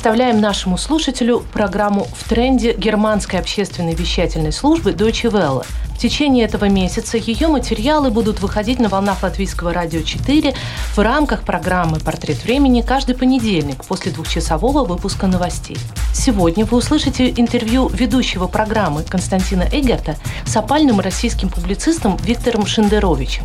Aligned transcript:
Представляем 0.00 0.40
нашему 0.40 0.78
слушателю 0.78 1.44
программу 1.52 2.06
«В 2.16 2.26
тренде» 2.26 2.72
германской 2.72 3.38
общественной 3.38 3.94
вещательной 3.94 4.50
службы 4.50 4.92
Deutsche 4.92 5.30
Welle. 5.30 5.66
В 5.90 5.98
течение 5.98 6.46
этого 6.46 6.70
месяца 6.70 7.18
ее 7.18 7.48
материалы 7.48 8.10
будут 8.10 8.40
выходить 8.40 8.80
на 8.80 8.88
волнах 8.88 9.22
Латвийского 9.22 9.74
радио 9.74 10.00
4 10.00 10.54
в 10.94 10.98
рамках 11.00 11.42
программы 11.42 12.00
«Портрет 12.00 12.42
времени» 12.44 12.80
каждый 12.80 13.14
понедельник 13.14 13.84
после 13.84 14.10
двухчасового 14.10 14.86
выпуска 14.86 15.26
новостей. 15.26 15.76
Сегодня 16.14 16.64
вы 16.64 16.78
услышите 16.78 17.28
интервью 17.36 17.90
ведущего 17.90 18.46
программы 18.46 19.02
Константина 19.02 19.68
Эгерта 19.70 20.16
с 20.46 20.56
опальным 20.56 21.00
российским 21.00 21.50
публицистом 21.50 22.16
Виктором 22.24 22.64
Шендеровичем. 22.64 23.44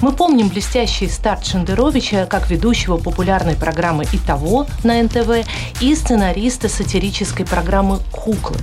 Мы 0.00 0.12
помним 0.12 0.48
блестящий 0.48 1.08
старт 1.08 1.46
Шендеровича 1.46 2.26
как 2.26 2.50
ведущего 2.50 2.96
популярной 2.96 3.54
программы 3.54 4.04
«И 4.12 4.18
того» 4.18 4.66
на 4.82 5.02
НТВ 5.02 5.46
и 5.80 5.94
сценариста 5.94 6.68
сатирической 6.68 7.46
программы 7.46 8.00
«Куклы». 8.10 8.56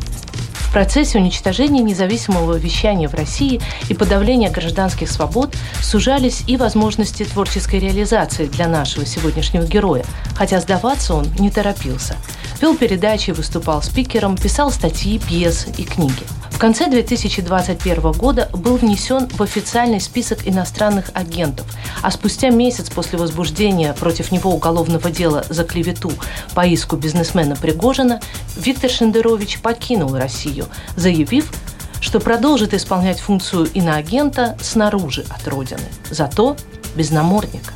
В 0.53 0.73
процессе 0.73 1.17
уничтожения 1.17 1.81
независимого 1.81 2.55
вещания 2.55 3.09
в 3.09 3.14
России 3.14 3.59
и 3.89 3.94
подавления 3.94 4.50
гражданских 4.50 5.11
свобод 5.11 5.53
сужались 5.81 6.44
и 6.47 6.55
возможности 6.55 7.23
творческой 7.23 7.80
реализации 7.80 8.45
для 8.45 8.70
нашего 8.70 9.05
сегодняшнего 9.05 9.64
героя, 9.64 10.05
хотя 10.33 10.61
сдаваться 10.61 11.14
он 11.14 11.27
не 11.39 11.52
торопился. 11.52 12.16
Вел 12.61 12.77
передачи, 12.77 13.31
выступал 13.31 13.81
спикером, 13.81 14.38
писал 14.38 14.72
статьи, 14.72 15.20
пьесы 15.20 15.73
и 15.77 15.83
книги– 15.83 16.23
конце 16.62 16.88
2021 16.88 18.12
года 18.12 18.48
был 18.54 18.78
внесен 18.78 19.28
в 19.30 19.42
официальный 19.42 20.00
список 20.00 20.48
иностранных 20.48 21.09
агентов, 21.16 21.66
а 22.04 22.12
спустя 22.12 22.52
месяц 22.52 22.92
после 22.92 23.17
возбуждения 23.17 23.94
против 23.94 24.31
него 24.31 24.52
уголовного 24.52 25.09
дела 25.09 25.44
за 25.50 25.64
клевету 25.64 26.12
по 26.54 26.64
иску 26.67 26.98
бизнесмена 26.98 27.56
Пригожина 27.56 28.22
Виктор 28.56 28.92
Шендерович 28.92 29.59
покинул 29.59 30.16
Россию, 30.16 30.67
заявив, 30.95 31.52
что 32.00 32.20
продолжит 32.20 32.76
исполнять 32.76 33.20
функцию 33.20 33.66
иноагента 33.73 34.56
снаружи 34.62 35.26
от 35.32 35.48
родины, 35.48 35.89
зато 36.12 36.56
без 36.95 37.09
намордника. 37.09 37.73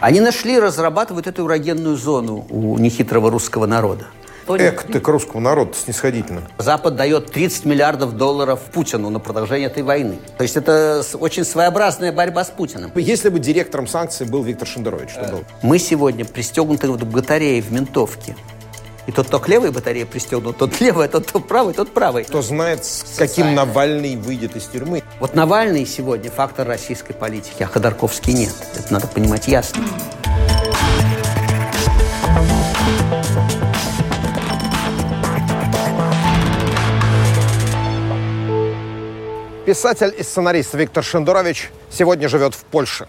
Они 0.00 0.20
нашли, 0.20 0.60
разрабатывают 0.60 1.26
эту 1.26 1.44
урогенную 1.44 1.96
зону 1.96 2.46
у 2.50 2.76
нехитрого 2.76 3.30
русского 3.30 3.64
народа. 3.64 4.04
Эк, 4.56 4.84
ты 4.84 5.00
к 5.00 5.08
русскому 5.08 5.40
народу 5.40 5.74
снисходительно. 5.74 6.42
Запад 6.58 6.96
дает 6.96 7.30
30 7.30 7.64
миллиардов 7.64 8.16
долларов 8.16 8.60
Путину 8.72 9.10
на 9.10 9.18
продолжение 9.18 9.68
этой 9.68 9.82
войны. 9.82 10.18
То 10.36 10.42
есть 10.42 10.56
это 10.56 11.02
очень 11.14 11.44
своеобразная 11.44 12.12
борьба 12.12 12.44
с 12.44 12.48
Путиным. 12.48 12.90
Если 12.94 13.28
бы 13.28 13.38
директором 13.38 13.86
санкций 13.86 14.26
был 14.26 14.42
Виктор 14.42 14.66
Шендерович, 14.66 15.10
что 15.10 15.24
был? 15.24 15.44
Мы 15.62 15.78
сегодня 15.78 16.24
пристегнуты 16.24 16.88
к 16.88 17.04
батарее 17.04 17.60
в 17.62 17.72
ментовке. 17.72 18.36
И 19.08 19.10
тот, 19.10 19.28
кто 19.28 19.40
к 19.40 19.48
левой 19.48 19.70
батарее 19.70 20.04
пристегнут, 20.04 20.58
тот 20.58 20.80
левый, 20.80 21.08
тот, 21.08 21.26
кто 21.26 21.40
правый, 21.40 21.72
тот 21.72 21.94
правый. 21.94 22.24
Кто 22.24 22.42
знает, 22.42 22.84
с 22.84 23.16
каким 23.16 23.54
Навальный 23.54 24.16
выйдет 24.16 24.54
из 24.54 24.64
тюрьмы. 24.64 25.02
Вот 25.18 25.34
Навальный 25.34 25.86
сегодня 25.86 26.30
фактор 26.30 26.68
российской 26.68 27.14
политики, 27.14 27.62
а 27.62 27.66
Ходорковский 27.66 28.34
нет. 28.34 28.52
Это 28.76 28.92
надо 28.92 29.06
понимать 29.06 29.48
ясно. 29.48 29.82
Писатель 39.68 40.14
и 40.16 40.22
сценарист 40.22 40.72
Виктор 40.72 41.04
Шендерович 41.04 41.70
сегодня 41.90 42.26
живет 42.30 42.54
в 42.54 42.64
Польше. 42.64 43.06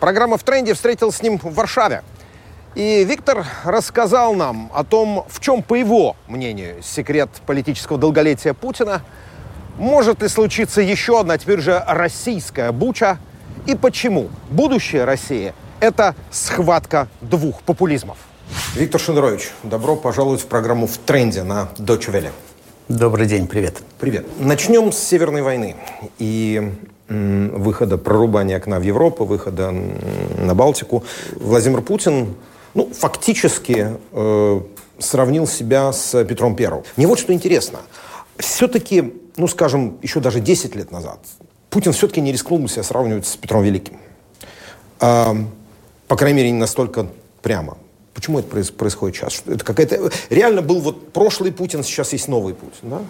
Программа 0.00 0.38
«В 0.38 0.42
тренде» 0.42 0.72
встретил 0.72 1.12
с 1.12 1.20
ним 1.20 1.38
в 1.38 1.52
Варшаве. 1.52 2.02
И 2.74 3.04
Виктор 3.04 3.44
рассказал 3.62 4.32
нам 4.32 4.72
о 4.72 4.84
том, 4.84 5.26
в 5.28 5.38
чем, 5.40 5.62
по 5.62 5.74
его 5.74 6.16
мнению, 6.28 6.82
секрет 6.82 7.28
политического 7.44 7.98
долголетия 7.98 8.54
Путина, 8.54 9.02
может 9.76 10.22
ли 10.22 10.28
случиться 10.28 10.80
еще 10.80 11.20
одна, 11.20 11.36
теперь 11.36 11.60
же 11.60 11.84
российская 11.86 12.72
буча, 12.72 13.18
и 13.66 13.74
почему 13.74 14.30
будущее 14.48 15.04
России– 15.04 15.52
это 15.80 16.14
схватка 16.30 17.06
двух 17.20 17.60
популизмов. 17.64 18.16
Виктор 18.74 18.98
Шендерович, 18.98 19.50
добро 19.62 19.96
пожаловать 19.96 20.40
в 20.40 20.46
программу 20.46 20.86
«В 20.86 20.96
тренде» 20.96 21.42
на 21.42 21.68
Deutsche 21.76 22.10
Welle. 22.10 22.30
Добрый 22.92 23.26
день, 23.26 23.46
привет. 23.46 23.82
Привет. 23.98 24.26
Начнем 24.38 24.92
с 24.92 24.98
Северной 24.98 25.40
войны 25.40 25.76
и 26.18 26.72
выхода 27.08 27.96
прорубания 27.96 28.58
окна 28.58 28.78
в 28.78 28.82
Европу, 28.82 29.24
выхода 29.24 29.70
на 29.70 30.54
Балтику. 30.54 31.02
Владимир 31.36 31.80
Путин 31.80 32.34
ну, 32.74 32.90
фактически 32.92 33.96
э, 34.12 34.60
сравнил 34.98 35.46
себя 35.46 35.90
с 35.90 36.22
Петром 36.24 36.54
Первым. 36.54 36.84
Мне 36.98 37.06
вот 37.06 37.18
что 37.18 37.32
интересно. 37.32 37.78
Все-таки, 38.36 39.14
ну, 39.38 39.48
скажем, 39.48 39.96
еще 40.02 40.20
даже 40.20 40.40
10 40.40 40.76
лет 40.76 40.90
назад 40.90 41.18
Путин 41.70 41.94
все-таки 41.94 42.20
не 42.20 42.30
рискнул 42.30 42.58
бы 42.58 42.68
себя 42.68 42.82
сравнивать 42.82 43.26
с 43.26 43.36
Петром 43.36 43.62
Великим. 43.62 43.96
Э, 45.00 45.34
по 46.08 46.16
крайней 46.16 46.36
мере, 46.36 46.50
не 46.50 46.58
настолько 46.58 47.06
прямо. 47.40 47.78
Почему 48.14 48.38
это 48.38 48.72
происходит 48.72 49.16
сейчас? 49.16 49.42
Это 49.46 49.64
какая-то... 49.64 50.10
Реально 50.28 50.62
был 50.62 50.80
вот 50.80 51.12
прошлый 51.12 51.52
Путин, 51.52 51.82
сейчас 51.82 52.12
есть 52.12 52.28
новый 52.28 52.54
Путин, 52.54 52.90
да? 52.90 53.00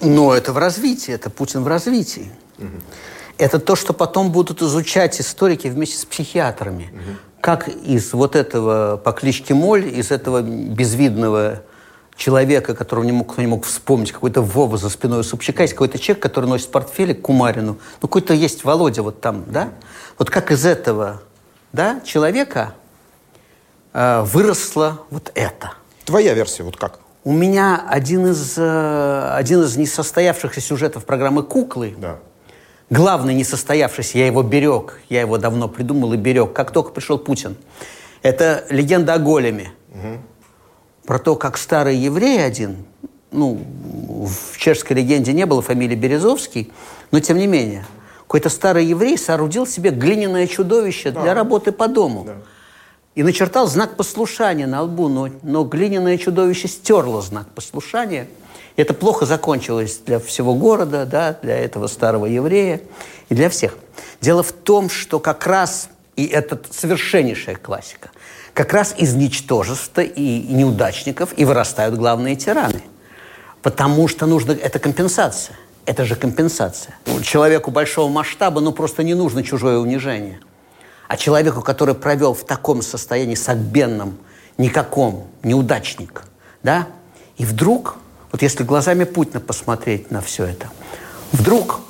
Ну, 0.00 0.32
это 0.32 0.52
в 0.52 0.58
развитии, 0.58 1.14
это 1.14 1.30
Путин 1.30 1.62
в 1.62 1.68
развитии. 1.68 2.30
Угу. 2.58 2.68
Это 3.38 3.58
то, 3.58 3.76
что 3.76 3.92
потом 3.92 4.32
будут 4.32 4.62
изучать 4.62 5.20
историки 5.20 5.68
вместе 5.68 5.98
с 5.98 6.04
психиатрами. 6.04 6.90
Угу. 6.92 7.16
Как 7.40 7.68
из 7.68 8.12
вот 8.12 8.36
этого 8.36 8.96
по 8.96 9.12
кличке 9.12 9.54
Моль, 9.54 9.86
из 9.86 10.10
этого 10.10 10.42
безвидного 10.42 11.62
человека, 12.16 12.74
которого 12.74 13.04
не 13.04 13.12
мог, 13.12 13.32
кто 13.32 13.42
не 13.42 13.48
мог 13.48 13.64
вспомнить, 13.64 14.12
какой-то 14.12 14.40
Вова 14.40 14.76
за 14.76 14.88
спиной 14.88 15.20
у 15.20 15.22
Собчака, 15.22 15.62
есть 15.62 15.74
какой-то 15.74 15.98
человек, 15.98 16.22
который 16.22 16.46
носит 16.46 16.70
портфель 16.70 17.14
к 17.14 17.22
Кумарину. 17.22 17.78
Ну, 18.02 18.08
какой-то 18.08 18.34
есть 18.34 18.64
Володя 18.64 19.02
вот 19.02 19.20
там, 19.20 19.44
да? 19.46 19.70
Вот 20.18 20.30
как 20.30 20.50
из 20.50 20.64
этого 20.64 21.22
да, 21.72 22.00
человека 22.04 22.74
Э, 23.94 24.22
выросло 24.22 25.02
вот 25.10 25.30
это. 25.36 25.74
Твоя 26.04 26.34
версия 26.34 26.64
вот 26.64 26.76
как? 26.76 26.98
У 27.22 27.32
меня 27.32 27.82
один 27.88 28.26
из, 28.26 28.54
э, 28.58 29.30
один 29.34 29.62
из 29.62 29.76
несостоявшихся 29.76 30.60
сюжетов 30.60 31.04
программы 31.04 31.44
«Куклы», 31.44 31.94
да. 31.96 32.18
главный 32.90 33.34
несостоявшийся, 33.34 34.18
я 34.18 34.26
его 34.26 34.42
берег, 34.42 35.00
я 35.08 35.20
его 35.20 35.38
давно 35.38 35.68
придумал 35.68 36.12
и 36.12 36.16
берег, 36.16 36.52
как 36.52 36.72
только 36.72 36.90
пришел 36.90 37.18
Путин. 37.18 37.56
Это 38.22 38.64
легенда 38.68 39.14
о 39.14 39.18
големе. 39.18 39.70
Угу. 39.90 40.18
Про 41.06 41.18
то, 41.20 41.36
как 41.36 41.56
старый 41.56 41.96
еврей 41.96 42.44
один, 42.44 42.84
ну, 43.30 43.60
в 44.26 44.58
чешской 44.58 44.96
легенде 44.96 45.32
не 45.32 45.46
было 45.46 45.62
фамилии 45.62 45.94
Березовский, 45.94 46.72
но 47.12 47.20
тем 47.20 47.38
не 47.38 47.46
менее, 47.46 47.86
какой-то 48.22 48.48
старый 48.48 48.84
еврей 48.84 49.16
соорудил 49.16 49.66
себе 49.66 49.90
глиняное 49.90 50.48
чудовище 50.48 51.12
да. 51.12 51.22
для 51.22 51.34
работы 51.34 51.70
по 51.70 51.86
дому. 51.86 52.24
Да 52.26 52.34
и 53.14 53.22
начертал 53.22 53.68
знак 53.68 53.96
послушания 53.96 54.66
на 54.66 54.82
лбу, 54.82 55.08
но, 55.08 55.28
но 55.42 55.64
глиняное 55.64 56.18
чудовище 56.18 56.68
стерло 56.68 57.22
знак 57.22 57.48
послушания. 57.54 58.26
Это 58.76 58.92
плохо 58.92 59.24
закончилось 59.24 60.00
для 60.04 60.18
всего 60.18 60.54
города, 60.54 61.06
да, 61.06 61.38
для 61.40 61.56
этого 61.56 61.86
старого 61.86 62.26
еврея 62.26 62.80
и 63.28 63.34
для 63.34 63.48
всех. 63.48 63.76
Дело 64.20 64.42
в 64.42 64.52
том, 64.52 64.90
что 64.90 65.20
как 65.20 65.46
раз, 65.46 65.88
и 66.16 66.26
это 66.26 66.60
совершеннейшая 66.70 67.54
классика, 67.54 68.10
как 68.52 68.72
раз 68.72 68.94
из 68.98 69.14
ничтожества 69.14 70.00
и 70.00 70.38
неудачников 70.52 71.30
и 71.36 71.44
вырастают 71.44 71.94
главные 71.94 72.34
тираны. 72.34 72.82
Потому 73.62 74.08
что 74.08 74.26
нужно, 74.26 74.52
это 74.52 74.78
компенсация. 74.80 75.56
Это 75.86 76.04
же 76.04 76.16
компенсация. 76.16 76.96
Человеку 77.22 77.70
большого 77.70 78.10
масштаба, 78.10 78.60
ну, 78.60 78.72
просто 78.72 79.04
не 79.04 79.14
нужно 79.14 79.44
чужое 79.44 79.78
унижение– 79.78 80.40
а 81.08 81.16
человеку, 81.16 81.62
который 81.62 81.94
провел 81.94 82.34
в 82.34 82.44
таком 82.44 82.82
состоянии 82.82 83.34
сагбенном, 83.34 84.18
никаком, 84.58 85.26
неудачник, 85.42 86.22
да, 86.62 86.88
и 87.36 87.44
вдруг, 87.44 87.96
вот 88.32 88.42
если 88.42 88.64
глазами 88.64 89.04
Путина 89.04 89.40
посмотреть 89.40 90.10
на 90.10 90.20
все 90.20 90.44
это, 90.44 90.68
вдруг 91.32 91.80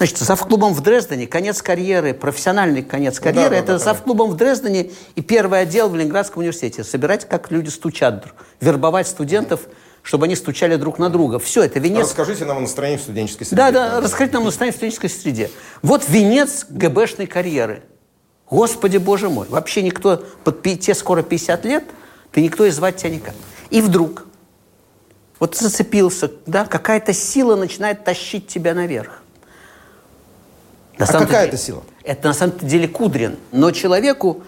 Значит, 0.00 0.16
завклубом 0.16 0.72
в 0.72 0.80
Дрездене, 0.80 1.26
конец 1.26 1.60
карьеры, 1.60 2.14
профессиональный 2.14 2.82
конец 2.82 3.20
карьеры, 3.20 3.50
да, 3.50 3.56
да, 3.56 3.56
это 3.58 3.72
да, 3.72 3.78
завклубом 3.78 4.30
в 4.30 4.34
Дрездене 4.34 4.92
и 5.14 5.20
первый 5.20 5.60
отдел 5.60 5.90
в 5.90 5.94
Ленинградском 5.94 6.38
университете. 6.40 6.84
Собирать, 6.84 7.28
как 7.28 7.50
люди 7.50 7.68
стучат, 7.68 8.22
друг- 8.22 8.34
вербовать 8.62 9.08
студентов, 9.08 9.60
чтобы 10.02 10.24
они 10.24 10.36
стучали 10.36 10.76
друг 10.76 10.98
на 10.98 11.10
друга. 11.10 11.38
Все, 11.38 11.64
это 11.64 11.80
венец 11.80 12.06
Расскажите 12.06 12.46
нам 12.46 12.56
о 12.56 12.60
настроении 12.60 12.96
в 12.96 13.02
студенческой 13.02 13.44
среде. 13.44 13.56
да, 13.56 13.70
да, 13.70 14.00
расскажите 14.00 14.38
нам 14.38 14.44
настроение 14.46 14.72
в 14.72 14.76
студенческой 14.76 15.10
среде. 15.10 15.50
Вот 15.82 16.08
венец 16.08 16.64
ГБшной 16.70 17.26
карьеры. 17.26 17.82
Господи, 18.50 18.96
боже 18.96 19.28
мой. 19.28 19.46
Вообще 19.48 19.82
никто, 19.82 20.24
под 20.44 20.62
тебе 20.62 20.94
скоро 20.94 21.22
50 21.22 21.64
лет, 21.64 21.84
ты 22.32 22.42
никто 22.42 22.66
и 22.66 22.70
звать 22.70 22.96
тебя 22.96 23.10
никак. 23.10 23.34
И 23.70 23.80
вдруг, 23.80 24.26
вот 25.38 25.56
зацепился, 25.56 26.30
да, 26.46 26.64
какая-то 26.66 27.12
сила 27.12 27.54
начинает 27.54 28.04
тащить 28.04 28.48
тебя 28.48 28.74
наверх. 28.74 29.22
На 30.98 31.06
А 31.06 31.12
какая 31.12 31.26
деле- 31.26 31.48
это 31.48 31.56
сила? 31.56 31.82
Это 32.02 32.28
на 32.28 32.34
самом 32.34 32.58
деле 32.58 32.88
Кудрин. 32.88 33.36
Но 33.52 33.70
человеку 33.70 34.42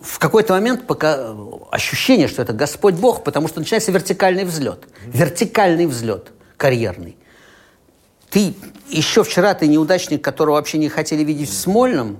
в 0.00 0.18
какой-то 0.18 0.54
момент 0.54 0.86
пока 0.86 1.34
ощущение, 1.70 2.28
что 2.28 2.42
это 2.42 2.52
Господь 2.52 2.94
Бог, 2.94 3.22
потому 3.24 3.48
что 3.48 3.60
начинается 3.60 3.92
вертикальный 3.92 4.44
взлет. 4.44 4.88
Вертикальный 5.06 5.86
взлет 5.86 6.32
карьерный. 6.56 7.16
Ты 8.30 8.54
еще 8.88 9.24
вчера 9.24 9.54
ты 9.54 9.66
неудачник, 9.66 10.22
которого 10.22 10.54
вообще 10.54 10.78
не 10.78 10.88
хотели 10.88 11.22
видеть 11.22 11.50
в 11.50 11.54
Смольном, 11.54 12.18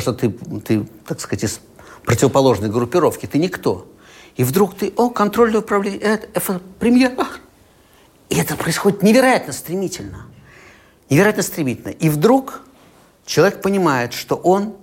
потому 0.00 0.18
что 0.18 0.28
ты, 0.28 0.60
ты 0.60 0.88
так 1.06 1.20
сказать, 1.20 1.44
из 1.44 1.60
противоположной 2.04 2.68
группировки, 2.68 3.26
ты 3.26 3.38
никто. 3.38 3.90
И 4.36 4.44
вдруг 4.44 4.76
ты, 4.76 4.92
о, 4.96 5.10
контрольное 5.10 5.60
управление, 5.60 6.00
это, 6.00 6.28
это 6.34 6.60
премьер. 6.78 7.12
И 8.28 8.36
это 8.36 8.56
происходит 8.56 9.02
невероятно 9.02 9.52
стремительно. 9.52 10.26
Невероятно 11.08 11.42
стремительно. 11.42 11.90
И 11.90 12.08
вдруг 12.08 12.62
человек 13.24 13.62
понимает, 13.62 14.12
что 14.12 14.36
он 14.36 14.76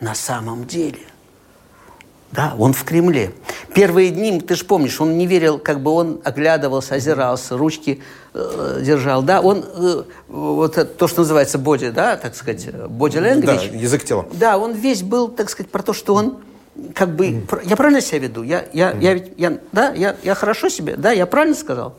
на 0.00 0.14
самом 0.14 0.66
деле– 0.66 1.00
да, 2.36 2.54
он 2.58 2.72
в 2.74 2.84
Кремле. 2.84 3.32
Первые 3.74 4.10
дни, 4.10 4.40
ты 4.40 4.54
же 4.54 4.64
помнишь, 4.64 5.00
он 5.00 5.16
не 5.16 5.26
верил, 5.26 5.58
как 5.58 5.80
бы 5.80 5.90
он 5.90 6.20
оглядывался, 6.22 6.94
озирался, 6.96 7.56
ручки 7.56 8.02
э, 8.34 8.80
держал. 8.84 9.22
Да, 9.22 9.40
он, 9.40 9.64
э, 9.74 10.02
вот 10.28 10.72
это, 10.78 10.84
то, 10.84 11.08
что 11.08 11.22
называется 11.22 11.58
боди, 11.58 11.88
да, 11.90 12.16
так 12.16 12.34
сказать, 12.36 12.72
боди 12.88 13.18
Да, 13.18 13.54
язык 13.54 14.04
тела. 14.04 14.26
Да, 14.32 14.58
он 14.58 14.72
весь 14.74 15.02
был, 15.02 15.28
так 15.28 15.48
сказать, 15.48 15.72
про 15.72 15.82
то, 15.82 15.92
что 15.94 16.14
он 16.14 16.38
как 16.94 17.16
бы... 17.16 17.42
пр- 17.48 17.62
Я 17.64 17.74
правильно 17.74 18.02
себя 18.02 18.18
веду? 18.18 18.42
Я, 18.42 18.66
я, 18.74 18.92
я, 19.00 19.14
ведь- 19.14 19.32
я, 19.38 19.58
да, 19.72 19.92
я, 19.94 20.14
я 20.22 20.34
хорошо 20.34 20.68
себе? 20.68 20.96
Да, 20.96 21.12
я 21.12 21.24
правильно 21.24 21.56
сказал? 21.56 21.94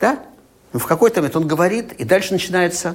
Да? 0.00 0.18
Ну, 0.72 0.78
в 0.78 0.86
какой-то 0.86 1.20
момент 1.20 1.36
он 1.36 1.46
говорит, 1.46 1.92
и 1.92 2.04
дальше 2.04 2.32
начинается... 2.32 2.94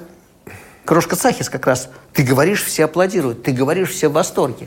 Крошка 0.84 1.14
Сахис 1.14 1.48
как 1.48 1.64
раз. 1.68 1.90
Ты 2.12 2.24
говоришь, 2.24 2.64
все 2.64 2.86
аплодируют. 2.86 3.44
Ты 3.44 3.52
говоришь, 3.52 3.90
все 3.90 4.08
в 4.08 4.14
восторге. 4.14 4.66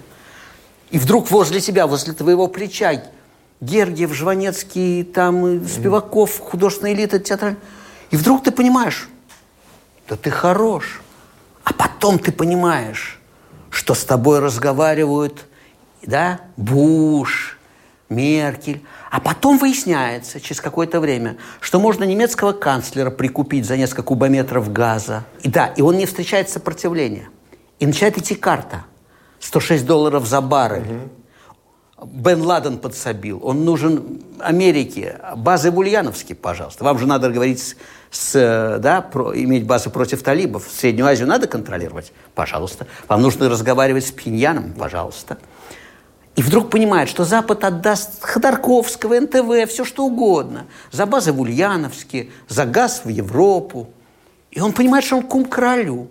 И 0.95 0.97
вдруг 0.97 1.29
возле 1.29 1.59
тебя, 1.59 1.87
возле 1.87 2.13
твоего 2.13 2.47
плеча 2.47 3.03
Гергиев, 3.59 4.13
Жванецкий, 4.13 5.03
там, 5.03 5.45
и 5.45 5.67
Спиваков, 5.67 6.39
художественная 6.39 6.93
элита, 6.93 7.19
театральная. 7.19 7.59
И 8.11 8.15
вдруг 8.15 8.45
ты 8.45 8.51
понимаешь, 8.51 9.09
да 10.07 10.15
ты 10.15 10.31
хорош. 10.31 11.01
А 11.65 11.73
потом 11.73 12.17
ты 12.17 12.31
понимаешь, 12.31 13.19
что 13.71 13.93
с 13.93 14.05
тобой 14.05 14.39
разговаривают, 14.39 15.47
да, 16.01 16.39
Буш, 16.55 17.59
Меркель. 18.07 18.81
А 19.11 19.19
потом 19.19 19.57
выясняется 19.57 20.39
через 20.39 20.61
какое-то 20.61 21.01
время, 21.01 21.35
что 21.59 21.81
можно 21.81 22.05
немецкого 22.05 22.53
канцлера 22.53 23.11
прикупить 23.11 23.65
за 23.65 23.75
несколько 23.75 24.03
кубометров 24.03 24.71
газа. 24.71 25.25
И 25.41 25.49
да, 25.49 25.67
и 25.67 25.81
он 25.81 25.97
не 25.97 26.05
встречает 26.05 26.49
сопротивления. 26.49 27.27
И 27.79 27.85
начинает 27.85 28.17
идти 28.17 28.33
карта. 28.33 28.85
106 29.45 29.85
долларов 29.85 30.25
за 30.25 30.41
баррель. 30.41 31.09
Бен 32.03 32.41
Ладен 32.41 32.77
подсобил. 32.79 33.39
Он 33.43 33.63
нужен 33.63 34.21
Америке. 34.39 35.19
Базы 35.37 35.71
в 35.71 35.77
Ульяновске, 35.77 36.35
пожалуйста. 36.35 36.83
Вам 36.83 36.97
же 36.97 37.07
надо 37.07 37.29
говорить 37.29 37.75
с, 38.11 38.35
э, 38.35 38.79
да, 38.79 39.01
про, 39.01 39.33
иметь 39.35 39.65
базы 39.65 39.89
против 39.89 40.23
талибов. 40.23 40.67
Среднюю 40.69 41.07
Азию 41.07 41.27
надо 41.27 41.47
контролировать? 41.47 42.11
Пожалуйста. 42.33 42.87
Вам 43.07 43.21
нужно 43.21 43.47
разговаривать 43.47 44.05
с 44.07 44.11
Пиньяном? 44.11 44.73
Пожалуйста. 44.73 45.37
И 46.35 46.41
вдруг 46.41 46.69
понимает, 46.69 47.07
что 47.07 47.23
Запад 47.23 47.63
отдаст 47.63 48.23
Ходорковского, 48.23 49.19
НТВ, 49.19 49.71
все 49.71 49.85
что 49.85 50.05
угодно. 50.05 50.65
За 50.91 51.05
базы 51.05 51.31
в 51.31 51.39
Ульяновске, 51.39 52.29
за 52.49 52.65
газ 52.65 53.01
в 53.05 53.09
Европу. 53.09 53.89
И 54.51 54.59
он 54.59 54.73
понимает, 54.73 55.05
что 55.05 55.17
он 55.17 55.23
кум 55.23 55.45
королю. 55.45 56.09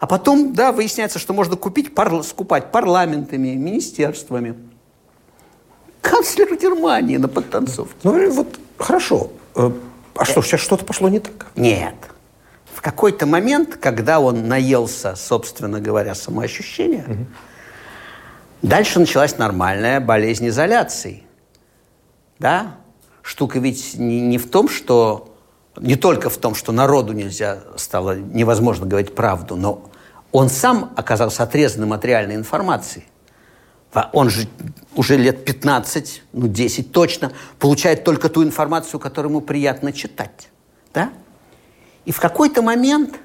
А 0.00 0.06
потом, 0.06 0.52
да, 0.52 0.70
выясняется, 0.72 1.18
что 1.18 1.32
можно 1.32 1.56
купить, 1.56 1.94
парл- 1.94 2.22
скупать 2.22 2.70
парламентами, 2.70 3.48
министерствами. 3.48 4.54
Канцлер 6.00 6.56
Германии 6.56 7.16
на 7.16 7.28
подтанцовке. 7.28 7.96
Ну, 8.04 8.30
вот 8.30 8.58
хорошо. 8.78 9.30
Э, 9.56 9.70
А 10.16 10.24
что, 10.24 10.42
сейчас 10.42 10.60
что-то 10.60 10.84
пошло 10.84 11.08
не 11.08 11.18
так? 11.18 11.48
Нет. 11.56 11.94
В 12.72 12.80
какой-то 12.80 13.26
момент, 13.26 13.76
когда 13.76 14.20
он 14.20 14.46
наелся, 14.46 15.16
собственно 15.16 15.80
говоря, 15.80 16.14
самоощущения, 16.14 17.26
дальше 18.62 19.00
началась 19.00 19.36
нормальная 19.36 19.98
болезнь 20.00 20.46
изоляции. 20.48 21.24
Да? 22.38 22.76
Штука 23.22 23.58
ведь 23.58 23.94
не, 23.98 24.20
не 24.20 24.38
в 24.38 24.48
том, 24.48 24.68
что... 24.68 25.24
Не 25.76 25.94
только 25.94 26.28
в 26.28 26.36
том, 26.38 26.56
что 26.56 26.72
народу 26.72 27.12
нельзя 27.12 27.60
стало 27.76 28.16
невозможно 28.16 28.84
говорить 28.86 29.14
правду, 29.14 29.54
но 29.54 29.87
он 30.32 30.48
сам 30.48 30.92
оказался 30.96 31.42
отрезанным 31.42 31.92
от 31.92 32.04
реальной 32.04 32.34
информации. 32.34 33.04
А 33.92 34.10
Он 34.12 34.30
же 34.30 34.46
уже 34.94 35.16
лет 35.16 35.44
15, 35.44 36.22
ну 36.32 36.46
10 36.46 36.92
точно, 36.92 37.32
получает 37.58 38.04
только 38.04 38.28
ту 38.28 38.44
информацию, 38.44 39.00
которую 39.00 39.30
ему 39.30 39.40
приятно 39.40 39.92
читать. 39.92 40.50
Да? 40.94 41.10
И 42.04 42.12
в 42.12 42.20
какой-то 42.20 42.62
момент, 42.62 43.16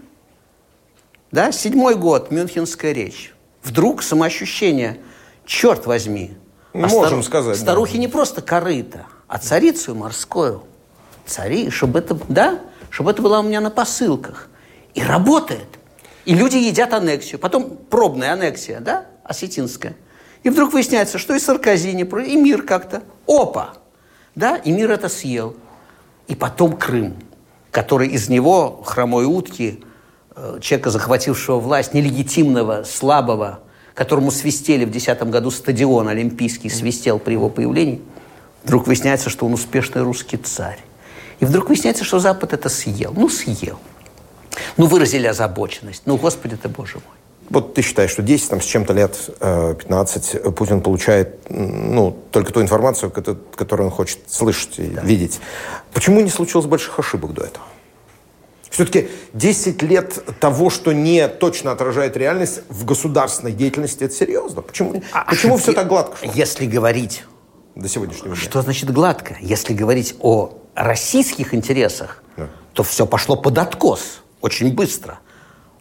да, 1.32 1.52
седьмой 1.52 1.96
год, 1.96 2.32
Мюнхенская 2.32 2.92
речь, 2.92 3.36
вдруг 3.62 4.02
самоощущение, 4.02 5.00
черт 5.46 5.86
возьми, 5.86 6.36
Ну, 6.74 6.88
можем 6.88 7.22
сказать, 7.22 7.58
да. 7.58 7.62
Старухи 7.62 7.98
не 7.98 8.08
просто 8.08 8.42
корыто, 8.42 9.06
а 9.28 9.38
царицу 9.38 9.94
морскую. 9.94 10.64
Цари, 11.28 11.70
чтобы 11.70 12.00
это, 12.00 12.18
да, 12.30 12.60
чтобы 12.90 13.12
это 13.12 13.22
было 13.22 13.40
у 13.40 13.44
меня 13.44 13.62
на 13.62 13.70
посылках. 13.70 14.50
И 14.96 15.04
работает. 15.04 15.68
И 16.26 16.34
люди 16.34 16.58
едят 16.58 16.94
аннексию. 16.94 17.40
Потом 17.40 17.78
пробная 17.90 18.34
аннексия, 18.34 18.80
да, 18.80 19.06
осетинская. 19.24 19.96
И 20.44 20.50
вдруг 20.50 20.74
выясняется, 20.74 21.18
что 21.18 21.34
и 21.34 21.40
Саркози 21.40 21.94
не 21.94 22.04
и 22.04 22.36
мир 22.36 22.64
как-то. 22.64 23.04
Опа! 23.28 23.76
Да, 24.36 24.58
и 24.58 24.72
мир 24.72 24.92
это 24.92 25.10
съел. 25.10 25.56
И 26.28 26.36
потом 26.36 26.76
Крым, 26.76 27.16
который 27.72 28.08
из 28.08 28.30
него, 28.30 28.82
хромой 28.86 29.26
утки, 29.26 29.84
э, 30.36 30.60
человека, 30.62 30.90
захватившего 30.90 31.60
власть, 31.60 31.94
нелегитимного, 31.94 32.84
слабого, 32.84 33.60
которому 33.94 34.32
свистели 34.32 34.86
в 34.86 34.92
2010 34.92 35.30
году 35.30 35.52
стадион 35.52 36.08
Олимпийский, 36.08 36.70
свистел 36.70 37.20
при 37.20 37.34
его 37.34 37.50
появлении, 37.50 38.02
вдруг 38.64 38.88
выясняется, 38.88 39.30
что 39.30 39.46
он 39.46 39.54
успешный 39.54 40.02
русский 40.02 40.38
царь. 40.38 40.80
И 41.40 41.46
вдруг 41.46 41.70
выясняется, 41.70 42.04
что 42.04 42.20
Запад 42.20 42.54
это 42.54 42.70
съел. 42.70 43.14
Ну, 43.16 43.30
съел. 43.30 43.80
Ну, 44.78 44.86
выразили 44.88 45.28
озабоченность. 45.28 46.04
Ну, 46.06 46.18
Господи 46.18 46.56
ты, 46.56 46.70
Боже 46.70 46.96
мой. 46.96 47.18
Вот 47.50 47.74
ты 47.74 47.82
считаешь, 47.82 48.12
что 48.12 48.22
10 48.22 48.50
там, 48.50 48.62
с 48.62 48.66
чем-то 48.66 48.94
лет, 48.94 49.18
э, 49.40 49.76
15, 49.78 50.36
э, 50.36 50.52
Путин 50.52 50.82
получает 50.82 51.50
ну, 51.50 52.18
только 52.32 52.52
ту 52.54 52.62
информацию, 52.62 53.12
кото- 53.12 53.38
которую 53.56 53.88
он 53.90 53.92
хочет 53.94 54.20
слышать 54.28 54.80
и 54.80 54.98
видеть. 55.04 55.40
Почему 55.94 56.22
не 56.22 56.30
случилось 56.30 56.66
больших 56.66 56.98
ошибок 57.00 57.34
до 57.34 57.44
этого? 57.44 57.66
Все-таки 58.70 59.10
10 59.34 59.84
лет 59.84 60.40
того, 60.40 60.72
что 60.72 60.94
не 60.94 61.28
точно 61.28 61.72
отражает 61.74 62.18
реальность 62.18 62.62
в 62.70 62.86
государственной 62.86 63.52
деятельности, 63.52 64.04
это 64.06 64.16
серьезно. 64.16 64.64
Почему, 64.64 65.04
почему 65.30 65.58
все 65.58 65.74
так 65.74 65.88
гладко 65.88 66.18
шло 66.18 66.32
Если 66.34 66.66
говорить 66.66 67.24
до 67.76 67.88
сегодняшнего 67.88 68.30
дня? 68.36 68.44
Что 68.44 68.64
значит 68.64 68.92
гладко? 68.92 69.36
Если 69.42 69.74
говорить 69.76 70.16
о 70.22 70.58
российских 70.74 71.54
интересах, 71.54 72.24
Да. 72.36 72.50
то 72.74 72.82
все 72.82 73.06
пошло 73.06 73.36
под 73.36 73.60
откос 73.60 74.23
очень 74.44 74.74
быстро. 74.74 75.20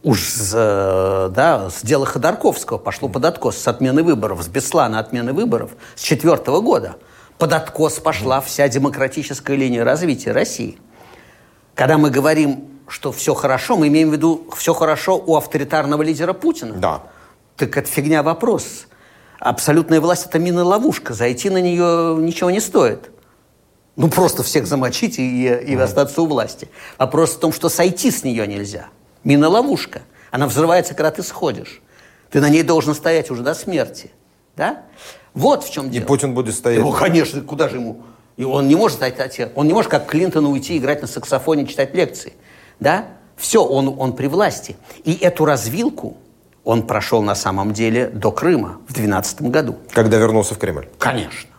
Уж 0.04 0.21
э, 0.54 1.31
да, 1.33 1.69
с 1.69 1.83
дела 1.83 2.07
Ходорковского 2.07 2.78
пошло 2.78 3.09
под 3.09 3.25
откос 3.25 3.59
с 3.59 3.69
отмены 3.69 4.02
выборов, 4.02 4.42
с 4.42 4.49
Беслана 4.49 4.99
отмены 4.99 5.33
выборов 5.33 5.73
с 5.97 6.02
четвертого 6.02 6.61
года. 6.61 6.97
Под 7.38 7.52
откос 7.52 7.99
пошла 7.99 8.40
вся 8.40 8.69
демократическая 8.69 9.57
линия 9.57 9.85
развития 9.85 10.33
России. 10.33 10.78
Когда 11.75 11.99
мы 11.99 12.11
говорим, 12.11 12.69
что 12.87 13.11
все 13.11 13.35
хорошо, 13.35 13.76
мы 13.76 13.88
имеем 13.88 14.11
в 14.11 14.12
виду 14.12 14.47
все 14.57 14.75
хорошо 14.75 15.23
у 15.25 15.37
авторитарного 15.37 16.02
лидера 16.02 16.33
Путина. 16.33 16.75
Да. 16.75 17.02
Так 17.57 17.76
это 17.76 17.88
фигня 17.88 18.23
вопрос. 18.23 18.87
Абсолютная 19.40 20.00
власть– 20.00 20.26
это 20.28 20.38
мина-ловушка. 20.38 21.14
Зайти 21.14 21.50
на 21.50 21.61
нее 21.61 22.16
ничего 22.16 22.50
не 22.50 22.61
стоит. 22.61 23.11
Ну, 23.96 24.08
просто 24.08 24.42
всех 24.42 24.66
замочить 24.66 25.18
и, 25.18 25.46
и 25.46 25.75
остаться 25.76 26.22
у 26.22 26.26
власти. 26.26 26.68
Вопрос 26.99 27.34
в 27.34 27.38
том, 27.38 27.52
что 27.52 27.68
сойти 27.68 28.11
с 28.11 28.25
нее 28.25 28.46
нельзя. 28.46 28.87
Мина-ловушка. 29.25 30.02
Она 30.30 30.46
взрывается, 30.46 30.94
когда 30.94 31.11
ты 31.11 31.22
сходишь. 31.22 31.82
Ты 32.30 32.40
на 32.40 32.49
ней 32.49 32.62
должен 32.62 32.94
стоять 32.94 33.30
уже 33.30 33.42
до 33.42 33.54
смерти. 33.54 34.11
Да? 34.56 34.82
Вот 35.34 35.64
в 35.64 35.70
чем 35.70 35.90
дело. 35.90 36.02
И 36.02 36.06
Путин 36.06 36.34
будет 36.34 36.54
стоять. 36.54 36.80
Ну, 36.80 36.90
конечно, 36.92 37.42
куда 37.42 37.68
же 37.68 37.76
ему? 37.76 38.02
И 38.38 38.44
он 38.44 38.66
не 38.66 38.76
может 38.76 38.96
стать, 38.96 39.40
он 39.54 39.66
не 39.66 39.75
может, 39.75 39.90
как 39.90 40.06
Клинтон, 40.06 40.46
уйти, 40.46 40.78
играть 40.78 41.02
на 41.02 41.06
саксофоне, 41.06 41.66
читать 41.66 41.94
лекции. 41.94 42.32
Да? 42.80 43.06
Все, 43.37 43.62
он, 43.62 43.94
он 43.99 44.14
при 44.14 44.26
власти. 44.26 44.76
И 45.04 45.12
эту 45.14 45.44
развилку 45.44 46.16
он 46.64 46.87
прошел 46.87 47.22
на 47.22 47.34
самом 47.34 47.72
деле 47.72 48.08
до 48.08 48.30
Крыма 48.30 48.78
в 48.88 48.94
2012 48.94 49.42
году. 49.42 49.76
Когда 49.92 50.16
вернулся 50.16 50.54
в 50.54 50.58
Кремль? 50.58 50.88
Конечно. 50.99 51.50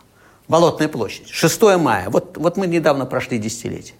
Болотная 0.48 0.88
площадь. 0.88 1.28
6 1.28 1.62
мая. 1.78 2.10
Вот, 2.10 2.36
вот 2.36 2.56
мы 2.56 2.66
недавно 2.66 3.06
прошли 3.06 3.38
десятилетие. 3.38 3.96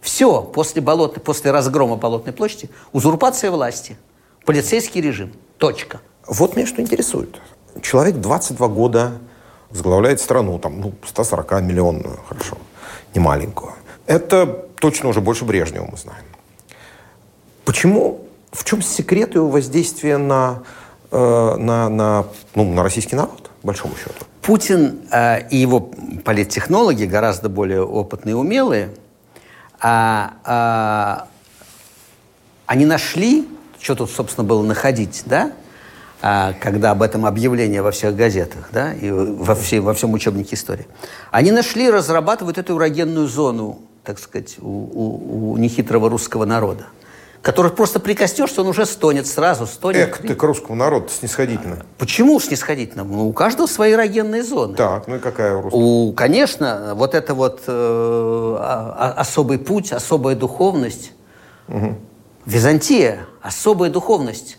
Все, 0.00 0.42
после, 0.42 0.80
болотной, 0.80 1.22
после 1.22 1.50
разгрома 1.50 1.96
Болотной 1.96 2.32
площади, 2.32 2.70
узурпация 2.92 3.50
власти, 3.50 3.96
полицейский 4.44 5.00
режим. 5.00 5.32
Точка. 5.58 6.00
Вот 6.26 6.56
меня 6.56 6.66
что 6.66 6.80
интересует. 6.80 7.40
Человек 7.82 8.16
22 8.16 8.68
года 8.68 9.18
возглавляет 9.70 10.20
страну, 10.20 10.58
там, 10.58 10.80
ну, 10.80 10.94
140 11.06 11.62
миллионную, 11.62 12.18
хорошо, 12.28 12.56
не 13.14 13.20
маленькую. 13.20 13.72
Это 14.06 14.46
точно 14.80 15.08
уже 15.08 15.20
больше 15.20 15.44
Брежнева 15.44 15.88
мы 15.90 15.98
знаем. 15.98 16.24
Почему, 17.64 18.26
в 18.52 18.64
чем 18.64 18.80
секрет 18.80 19.34
его 19.34 19.48
воздействия 19.48 20.16
на, 20.16 20.62
э, 21.10 21.56
на, 21.58 21.88
на, 21.88 22.26
ну, 22.54 22.72
на 22.72 22.82
российский 22.82 23.16
народ, 23.16 23.50
большому 23.62 23.94
счету? 23.96 24.24
Путин 24.48 25.00
э, 25.10 25.46
и 25.50 25.58
его 25.58 25.78
политтехнологи, 26.24 27.04
гораздо 27.04 27.50
более 27.50 27.82
опытные 27.82 28.32
и 28.32 28.34
умелые, 28.34 28.88
а, 29.78 30.32
а, 30.42 31.28
они 32.64 32.86
нашли, 32.86 33.46
что 33.78 33.94
тут, 33.94 34.10
собственно, 34.10 34.48
было 34.48 34.62
находить, 34.62 35.24
да, 35.26 35.52
а, 36.22 36.54
когда 36.62 36.92
об 36.92 37.02
этом 37.02 37.26
объявление 37.26 37.82
во 37.82 37.90
всех 37.90 38.16
газетах, 38.16 38.70
да, 38.72 38.94
и 38.94 39.10
во, 39.10 39.54
всей, 39.54 39.80
во 39.80 39.92
всем 39.92 40.14
учебнике 40.14 40.56
истории. 40.56 40.86
Они 41.30 41.52
нашли, 41.52 41.90
разрабатывать 41.90 42.56
эту 42.56 42.74
урогенную 42.74 43.26
зону, 43.28 43.80
так 44.02 44.18
сказать, 44.18 44.56
у, 44.62 44.66
у, 44.70 45.52
у 45.52 45.56
нехитрого 45.58 46.08
русского 46.08 46.46
народа 46.46 46.86
который 47.42 47.70
просто 47.70 48.00
прикоснешься, 48.00 48.60
он 48.60 48.68
уже 48.68 48.84
стонет 48.86 49.26
сразу, 49.26 49.66
стонет. 49.66 50.08
Эк, 50.08 50.18
ты 50.18 50.34
к 50.34 50.42
русскому 50.42 50.74
народу 50.74 51.08
снисходительно. 51.08 51.84
Почему 51.96 52.40
снисходительно? 52.40 53.04
Ну, 53.04 53.28
у 53.28 53.32
каждого 53.32 53.66
свои 53.66 53.92
эрогенные 53.92 54.42
зоны. 54.42 54.76
Так, 54.76 55.06
ну 55.06 55.16
и 55.16 55.18
какая 55.18 55.56
у 55.56 55.62
русского? 55.62 55.80
У, 55.80 56.12
конечно, 56.12 56.92
вот 56.94 57.14
это 57.14 57.34
вот 57.34 57.62
э, 57.66 58.56
а, 58.60 59.14
а, 59.16 59.20
особый 59.20 59.58
путь, 59.58 59.92
особая 59.92 60.34
духовность. 60.34 61.12
Угу. 61.68 61.96
Византия, 62.46 63.26
особая 63.40 63.90
духовность. 63.90 64.58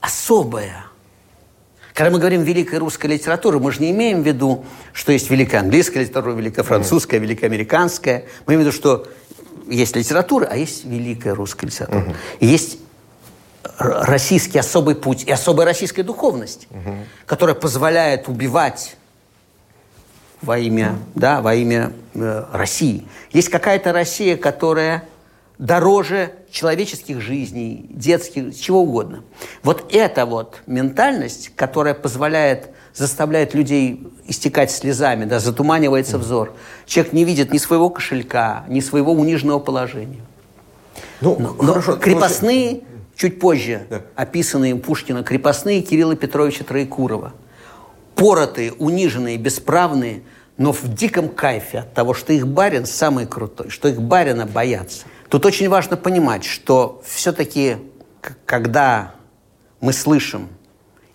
Особая. 0.00 0.86
Когда 1.92 2.10
мы 2.12 2.18
говорим 2.18 2.42
«великая 2.42 2.78
русская 2.78 3.08
литература», 3.08 3.58
мы 3.58 3.72
же 3.72 3.82
не 3.82 3.90
имеем 3.90 4.22
в 4.22 4.26
виду, 4.26 4.64
что 4.92 5.12
есть 5.12 5.28
великая 5.28 5.58
английская 5.58 6.00
литература, 6.00 6.32
великая 6.32 6.62
французская, 6.62 7.18
великая 7.18 7.46
американская. 7.46 8.24
Мы 8.46 8.54
имеем 8.54 8.62
в 8.62 8.68
виду, 8.68 8.76
что 8.76 9.06
есть 9.70 9.96
литература, 9.96 10.46
а 10.50 10.56
есть 10.56 10.84
великая 10.84 11.34
русская 11.34 11.66
литература. 11.66 12.02
Угу. 12.02 12.14
Есть 12.40 12.78
российский 13.78 14.58
особый 14.58 14.94
путь 14.94 15.24
и 15.24 15.30
особая 15.30 15.66
российская 15.66 16.02
духовность, 16.02 16.66
угу. 16.70 16.94
которая 17.26 17.54
позволяет 17.54 18.28
убивать 18.28 18.96
во 20.42 20.58
имя, 20.58 20.98
да, 21.14 21.40
во 21.40 21.54
имя 21.54 21.92
э, 22.14 22.44
России. 22.52 23.06
Есть 23.32 23.50
какая-то 23.50 23.92
Россия, 23.92 24.36
которая 24.36 25.04
дороже 25.58 26.32
человеческих 26.50 27.20
жизней, 27.20 27.86
детских, 27.90 28.58
чего 28.58 28.80
угодно. 28.80 29.22
Вот 29.62 29.94
эта 29.94 30.24
вот 30.24 30.62
ментальность, 30.66 31.52
которая 31.54 31.92
позволяет 31.94 32.70
заставляет 32.94 33.54
людей 33.54 34.06
истекать 34.26 34.70
слезами, 34.70 35.24
да, 35.24 35.38
затуманивается 35.40 36.18
взор. 36.18 36.54
Человек 36.86 37.12
не 37.12 37.24
видит 37.24 37.52
ни 37.52 37.58
своего 37.58 37.90
кошелька, 37.90 38.64
ни 38.68 38.80
своего 38.80 39.12
униженного 39.12 39.58
положения. 39.58 40.20
Ну, 41.20 41.36
но, 41.38 41.72
хорошо, 41.72 41.92
но 41.92 41.96
крепостные, 41.98 42.72
но... 42.72 42.80
чуть 43.16 43.38
позже 43.38 43.86
да. 43.90 44.02
описанные 44.16 44.74
Пушкина, 44.76 45.22
крепостные 45.22 45.82
Кирилла 45.82 46.16
Петровича 46.16 46.64
Троекурова, 46.64 47.32
поротые, 48.14 48.72
униженные, 48.72 49.36
бесправные, 49.36 50.22
но 50.56 50.72
в 50.72 50.94
диком 50.94 51.28
кайфе 51.28 51.80
от 51.80 51.94
того, 51.94 52.12
что 52.12 52.32
их 52.32 52.46
барин 52.46 52.84
самый 52.84 53.26
крутой, 53.26 53.70
что 53.70 53.88
их 53.88 54.00
барина 54.00 54.46
боятся. 54.46 55.06
Тут 55.28 55.46
очень 55.46 55.68
важно 55.68 55.96
понимать, 55.96 56.44
что 56.44 57.02
все-таки, 57.06 57.76
когда 58.44 59.14
мы 59.80 59.92
слышим 59.92 60.48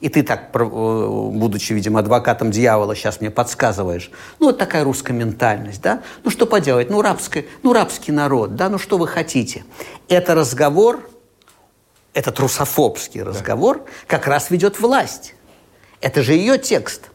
и 0.06 0.10
ты 0.10 0.22
так, 0.22 0.52
э, 0.54 0.60
будучи, 0.64 1.74
видимо, 1.74 2.00
адвокатом 2.00 2.52
дьявола, 2.52 2.96
сейчас 2.96 3.22
мне 3.22 3.32
подсказываешь. 3.32 4.12
Ну, 4.40 4.46
вот 4.46 4.60
такая 4.60 4.84
русская 4.84 5.14
ментальность, 5.14 5.82
да? 5.82 6.04
Ну, 6.24 6.30
что 6.30 6.46
поделать? 6.46 6.92
Ну, 6.92 7.02
рабская, 7.02 7.46
ну, 7.64 7.74
рабский 7.74 8.14
народ, 8.14 8.56
да? 8.56 8.70
Ну, 8.70 8.78
что 8.78 9.00
вы 9.00 9.08
хотите? 9.08 9.66
Это 10.08 10.36
разговор, 10.36 11.10
этот 12.14 12.40
русофобский 12.40 13.24
разговор 13.24 13.84
как 14.06 14.28
раз 14.28 14.52
ведет 14.52 14.80
власть. 14.80 15.34
Это 16.02 16.22
же 16.22 16.34
ее 16.34 16.60
текст– 16.60 17.10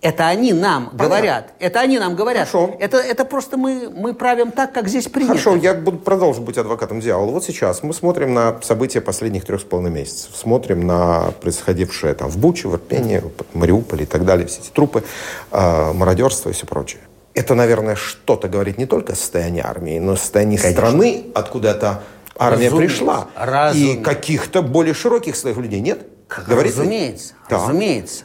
это 0.00 0.28
они 0.28 0.52
нам 0.52 0.90
Понятно. 0.90 1.04
говорят. 1.04 1.52
Это 1.58 1.80
они 1.80 1.98
нам 1.98 2.14
говорят. 2.14 2.48
Хорошо. 2.48 2.76
Это, 2.78 2.98
это 2.98 3.24
просто 3.24 3.56
мы, 3.56 3.90
мы 3.90 4.14
правим 4.14 4.52
так, 4.52 4.72
как 4.72 4.88
здесь 4.88 5.08
принято. 5.08 5.32
Хорошо, 5.32 5.56
я 5.56 5.74
буду 5.74 5.98
продолжу 5.98 6.40
быть 6.40 6.56
адвокатом 6.56 7.00
дьявола. 7.00 7.32
Вот 7.32 7.44
сейчас 7.44 7.82
мы 7.82 7.92
смотрим 7.92 8.32
на 8.32 8.60
события 8.62 9.00
последних 9.00 9.44
трех 9.44 9.60
с 9.60 9.64
половиной 9.64 9.92
месяцев. 9.92 10.30
Смотрим 10.36 10.86
на 10.86 11.32
происходившее 11.40 12.14
там 12.14 12.30
в 12.30 12.38
Буче, 12.38 12.68
в 12.68 12.76
Ирпене, 12.76 13.22
в 13.22 13.58
Мариуполе 13.58 14.04
и 14.04 14.06
так 14.06 14.24
далее. 14.24 14.46
Все 14.46 14.60
эти 14.60 14.70
трупы, 14.70 15.02
э, 15.50 15.92
мародерство 15.92 16.50
и 16.50 16.52
все 16.52 16.66
прочее. 16.66 17.00
Это, 17.34 17.54
наверное, 17.54 17.96
что-то 17.96 18.48
говорит 18.48 18.78
не 18.78 18.86
только 18.86 19.14
о 19.14 19.16
состоянии 19.16 19.62
армии, 19.64 19.98
но 19.98 20.12
о 20.12 20.16
состоянии 20.16 20.58
Конечно. 20.58 20.80
страны, 20.80 21.26
откуда 21.34 21.70
эта 21.70 22.02
армия 22.36 22.66
Разумеется. 22.68 22.76
пришла. 22.76 23.28
Разумеется. 23.34 24.00
И 24.00 24.04
каких-то 24.04 24.62
более 24.62 24.94
широких 24.94 25.34
своих 25.34 25.56
людей 25.56 25.80
нет? 25.80 26.06
Говорит 26.46 26.76
разумеется, 26.76 27.34
да. 27.48 27.56
разумеется. 27.56 28.24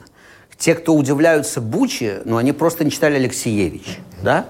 Те, 0.64 0.76
кто 0.76 0.96
удивляются 0.96 1.60
Буче, 1.60 2.22
ну, 2.24 2.38
они 2.38 2.54
просто 2.54 2.86
не 2.86 2.90
читали 2.90 3.16
Алексеевич, 3.16 4.00
да? 4.22 4.46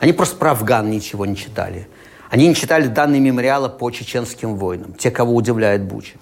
Они 0.00 0.14
просто 0.14 0.36
про 0.36 0.52
Афган 0.52 0.90
ничего 0.90 1.26
не 1.26 1.36
читали. 1.36 1.88
Они 2.30 2.48
не 2.48 2.54
читали 2.54 2.86
данные 2.86 3.20
мемориала 3.20 3.68
по 3.68 3.90
чеченским 3.90 4.56
войнам, 4.56 4.94
те, 4.94 5.10
кого 5.10 5.34
удивляет 5.34 5.82
Буча. 5.82 6.14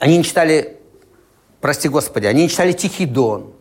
Они 0.00 0.18
не 0.18 0.24
читали, 0.24 0.78
прости 1.60 1.88
господи, 1.88 2.26
они 2.26 2.42
не 2.42 2.48
читали 2.48 2.72
«Тихий 2.72 3.06
Дон», 3.06 3.52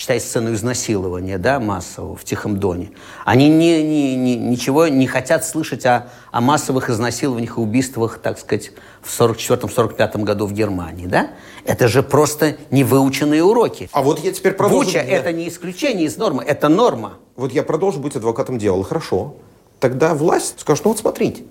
читай 0.00 0.18
сцену 0.18 0.54
изнасилования, 0.54 1.36
да, 1.36 1.60
массового 1.60 2.16
в 2.16 2.24
Тихом 2.24 2.58
Доне. 2.58 2.92
Они 3.26 3.50
не, 3.50 3.82
не, 3.82 4.16
не, 4.16 4.36
ничего 4.36 4.88
не 4.88 5.06
хотят 5.06 5.44
слышать 5.44 5.84
о, 5.84 6.08
о 6.32 6.40
массовых 6.40 6.88
изнасилованиях 6.88 7.58
и 7.58 7.60
убийствах, 7.60 8.18
так 8.18 8.38
сказать, 8.38 8.72
в 9.02 9.20
44-45 9.20 10.24
году 10.24 10.46
в 10.46 10.54
Германии, 10.54 11.06
да? 11.06 11.32
Это 11.66 11.86
же 11.86 12.02
просто 12.02 12.56
невыученные 12.70 13.44
уроки. 13.44 13.90
А 13.92 14.00
вот 14.00 14.20
я 14.20 14.32
теперь 14.32 14.54
продолжу... 14.54 14.86
Буча– 14.86 14.98
это 15.00 15.34
не 15.34 15.46
исключение 15.50 16.06
из 16.06 16.16
нормы, 16.16 16.44
это 16.44 16.70
норма. 16.70 17.18
Вот 17.36 17.52
я 17.52 17.62
продолжу 17.62 18.00
быть 18.00 18.16
адвокатом 18.16 18.56
дьявола, 18.56 18.84
хорошо. 18.84 19.34
Тогда 19.80 20.14
власть 20.14 20.60
скажет, 20.60 20.86
ну 20.86 20.92
вот 20.92 20.98
смотрите, 20.98 21.42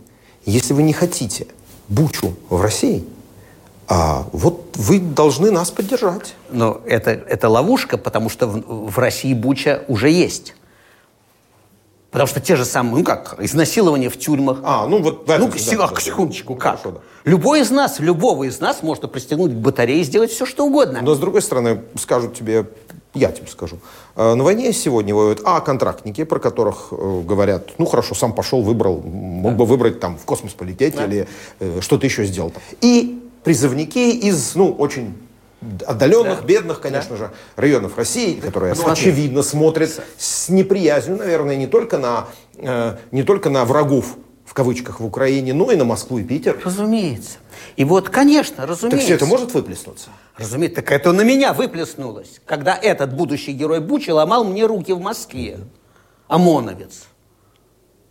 если 0.45 0.73
вы 0.73 0.81
не 0.81 0.93
хотите 0.93 1.45
Бучу 1.87 2.33
в 2.49 2.59
России– 2.59 3.05
а 3.89 4.27
вот 4.33 4.75
вы 4.75 4.99
должны 4.99 5.49
нас 5.49 5.71
поддержать. 5.71 6.35
Но 6.51 6.79
это, 6.85 7.09
это 7.09 7.49
ловушка, 7.49 7.97
потому 7.97 8.29
что 8.29 8.45
в, 8.45 8.91
в 8.91 8.99
России 8.99 9.33
Буча 9.33 9.83
уже 9.87 10.11
есть. 10.11 10.53
Потому 12.11 12.27
что 12.27 12.39
те 12.39 12.55
же 12.55 12.65
самые, 12.65 12.99
ну 12.99 13.03
как, 13.03 13.35
изнасилования 13.39 14.09
в 14.09 14.17
тюрьмах. 14.17 14.59
А, 14.63 14.85
ну 14.85 15.01
вот... 15.01 15.21
Ну, 15.21 15.25
да, 15.25 15.35
а, 15.35 15.89
да, 15.89 15.99
секундочку, 15.99 16.53
да, 16.53 16.59
как? 16.59 16.81
Хорошо, 16.81 16.97
да. 16.97 17.01
Любой 17.25 17.61
из 17.61 17.71
нас, 17.71 17.99
любого 17.99 18.43
из 18.43 18.59
нас 18.59 18.83
можно 18.83 19.07
пристегнуть 19.07 19.53
к 19.53 19.55
батарее 19.55 20.01
и 20.01 20.03
сделать 20.03 20.31
все, 20.31 20.45
что 20.45 20.65
угодно. 20.65 20.99
Но, 21.01 21.15
с 21.15 21.19
другой 21.19 21.41
стороны, 21.41 21.81
скажут 21.99 22.35
тебе, 22.35 22.67
я 23.15 23.31
тебе 23.31 23.47
скажу, 23.47 23.79
э, 24.15 24.33
на 24.35 24.43
войне 24.43 24.71
сегодня 24.71 25.15
воюют, 25.15 25.41
а, 25.45 25.61
контрактники, 25.61 26.23
про 26.25 26.39
которых 26.39 26.89
э, 26.91 27.21
говорят, 27.25 27.71
ну, 27.79 27.85
хорошо, 27.87 28.13
сам 28.13 28.33
пошел, 28.33 28.61
выбрал, 28.61 29.01
мог 29.01 29.53
да. 29.53 29.57
бы 29.57 29.65
выбрать 29.65 29.99
там 29.99 30.17
в 30.17 30.25
космос 30.25 30.53
полететь 30.53 30.95
да. 30.95 31.05
или 31.05 31.27
э, 31.59 31.79
что-то 31.81 32.05
еще 32.05 32.25
сделал. 32.25 32.53
И 32.81 33.28
призывники 33.43 33.99
из, 33.99 34.55
ну, 34.55 34.71
очень 34.71 35.15
отдаленных, 35.85 36.41
да. 36.41 36.45
бедных, 36.45 36.79
конечно 36.79 37.11
да. 37.11 37.17
же, 37.17 37.31
районов 37.55 37.97
России, 37.97 38.39
которые, 38.39 38.73
ну, 38.75 38.89
очевидно, 38.89 39.43
смотрят 39.43 40.01
с 40.17 40.49
неприязнью, 40.49 41.17
наверное, 41.17 41.55
не 41.55 41.67
только 41.67 41.97
на, 41.97 42.27
э, 42.57 42.95
не 43.11 43.23
только 43.23 43.49
на 43.49 43.65
врагов 43.65 44.15
в 44.45 44.53
кавычках 44.53 44.99
в 44.99 45.05
Украине, 45.05 45.53
но 45.53 45.71
и 45.71 45.75
на 45.75 45.85
Москву 45.85 46.17
и 46.17 46.23
Питер. 46.23 46.59
Разумеется. 46.63 47.37
И 47.75 47.83
вот, 47.83 48.09
конечно, 48.09 48.65
разумеется. 48.65 48.97
Так 48.97 49.05
все 49.05 49.13
это 49.13 49.25
может 49.27 49.53
выплеснуться? 49.53 50.09
Разумеется. 50.37 50.81
Так 50.81 50.91
это 50.91 51.11
на 51.11 51.21
меня 51.21 51.53
выплеснулось, 51.53 52.41
когда 52.45 52.75
этот 52.75 53.13
будущий 53.13 53.51
герой 53.51 53.79
Бучи 53.79 54.09
ломал 54.09 54.43
мне 54.45 54.65
руки 54.65 54.91
в 54.91 54.99
Москве. 54.99 55.59
ОМОНовец 56.27 57.05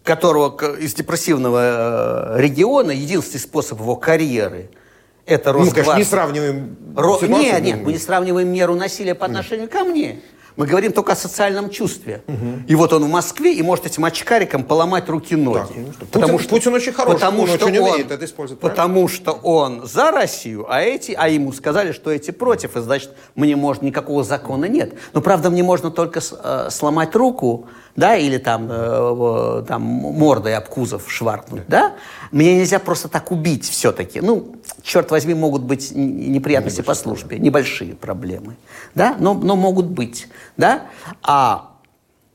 которого 0.04 0.56
из 0.76 0.94
депрессивного 0.94 2.36
э, 2.36 2.40
региона 2.40 2.92
единственный 2.92 3.40
способ 3.40 3.78
его 3.80 3.94
карьеры– 3.94 4.70
это 5.28 5.52
Ну, 5.52 5.58
конечно, 5.58 5.76
Росгвардия. 5.76 5.96
не 5.96 6.04
сравниваем 6.04 6.76
Ро... 6.96 7.18
Нет, 7.22 7.62
нет, 7.62 7.80
мы 7.84 7.92
не 7.92 7.98
сравниваем 7.98 8.48
меру 8.48 8.74
насилия 8.74 9.14
по 9.14 9.26
отношению 9.26 9.68
ко 9.68 9.84
мне. 9.84 10.20
Мы 10.58 10.66
говорим 10.66 10.90
только 10.92 11.12
о 11.12 11.16
социальном 11.16 11.70
чувстве. 11.70 12.20
И 12.66 12.74
вот 12.74 12.92
он 12.92 13.04
в 13.04 13.08
Москве 13.08 13.54
и 13.54 13.62
может 13.62 13.86
этим 13.86 14.04
очкариком 14.04 14.64
поломать 14.64 15.08
руки-ноги. 15.08 15.58
Так, 15.58 15.70
ну 15.76 15.92
что, 15.92 16.06
Путин- 16.06 16.48
Путин 16.48 16.74
очень 16.74 16.92
хороший, 16.92 17.14
потому 17.14 17.42
он 17.42 17.48
что 17.48 17.66
очень 17.66 17.78
он- 17.78 17.90
умеет 17.92 18.10
это 18.10 18.24
использовать, 18.24 18.60
правильно? 18.60 18.82
Потому 18.82 19.06
что 19.08 19.32
он 19.32 19.86
за 19.86 20.10
Россию, 20.10 20.66
а 20.68 20.82
эти, 20.82 21.12
а 21.12 21.28
ему 21.28 21.52
сказали, 21.52 21.92
что 21.92 22.10
эти 22.10 22.32
против, 22.32 22.76
и 22.76 22.80
значит, 22.80 23.10
мне 23.36 23.54
можно 23.54 23.86
никакого 23.86 24.24
закона 24.24 24.64
нет. 24.64 24.94
Но 25.14 25.20
правда, 25.20 25.48
мне 25.50 25.62
можно 25.62 25.92
только 25.92 26.20
э, 26.20 26.68
сломать 26.72 27.14
руку, 27.14 27.66
да, 27.94 28.16
или 28.16 28.38
там, 28.38 28.66
э, 28.68 29.64
там 29.68 29.82
мордой 29.82 30.56
об 30.56 30.66
кузов 30.68 31.04
шваркнуть, 31.08 31.62
да. 31.68 31.92
Мне 32.32 32.56
нельзя 32.58 32.80
просто 32.80 33.08
так 33.08 33.30
убить 33.32 33.64
все-таки. 33.68 34.20
Ну, 34.20 34.56
черт 34.82 35.10
возьми, 35.12 35.34
могут 35.34 35.62
быть 35.62 35.92
неприятности 35.94 36.80
по 36.82 36.94
службе, 36.94 37.38
небольшие 37.38 37.94
проблемы, 37.94 38.56
да, 38.96 39.14
но, 39.20 39.34
но 39.34 39.54
могут 39.56 39.86
быть, 39.86 40.26
да. 40.56 40.86
А 41.22 41.72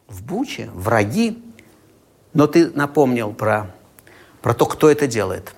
в 0.08 0.24
Буче 0.24 0.70
враги, 0.74 1.42
но 2.34 2.48
ты 2.48 2.70
напомнил 2.70 3.32
про, 3.34 3.72
про 4.42 4.54
то, 4.54 4.66
кто 4.66 4.90
это 4.90 5.08
делает. 5.08 5.54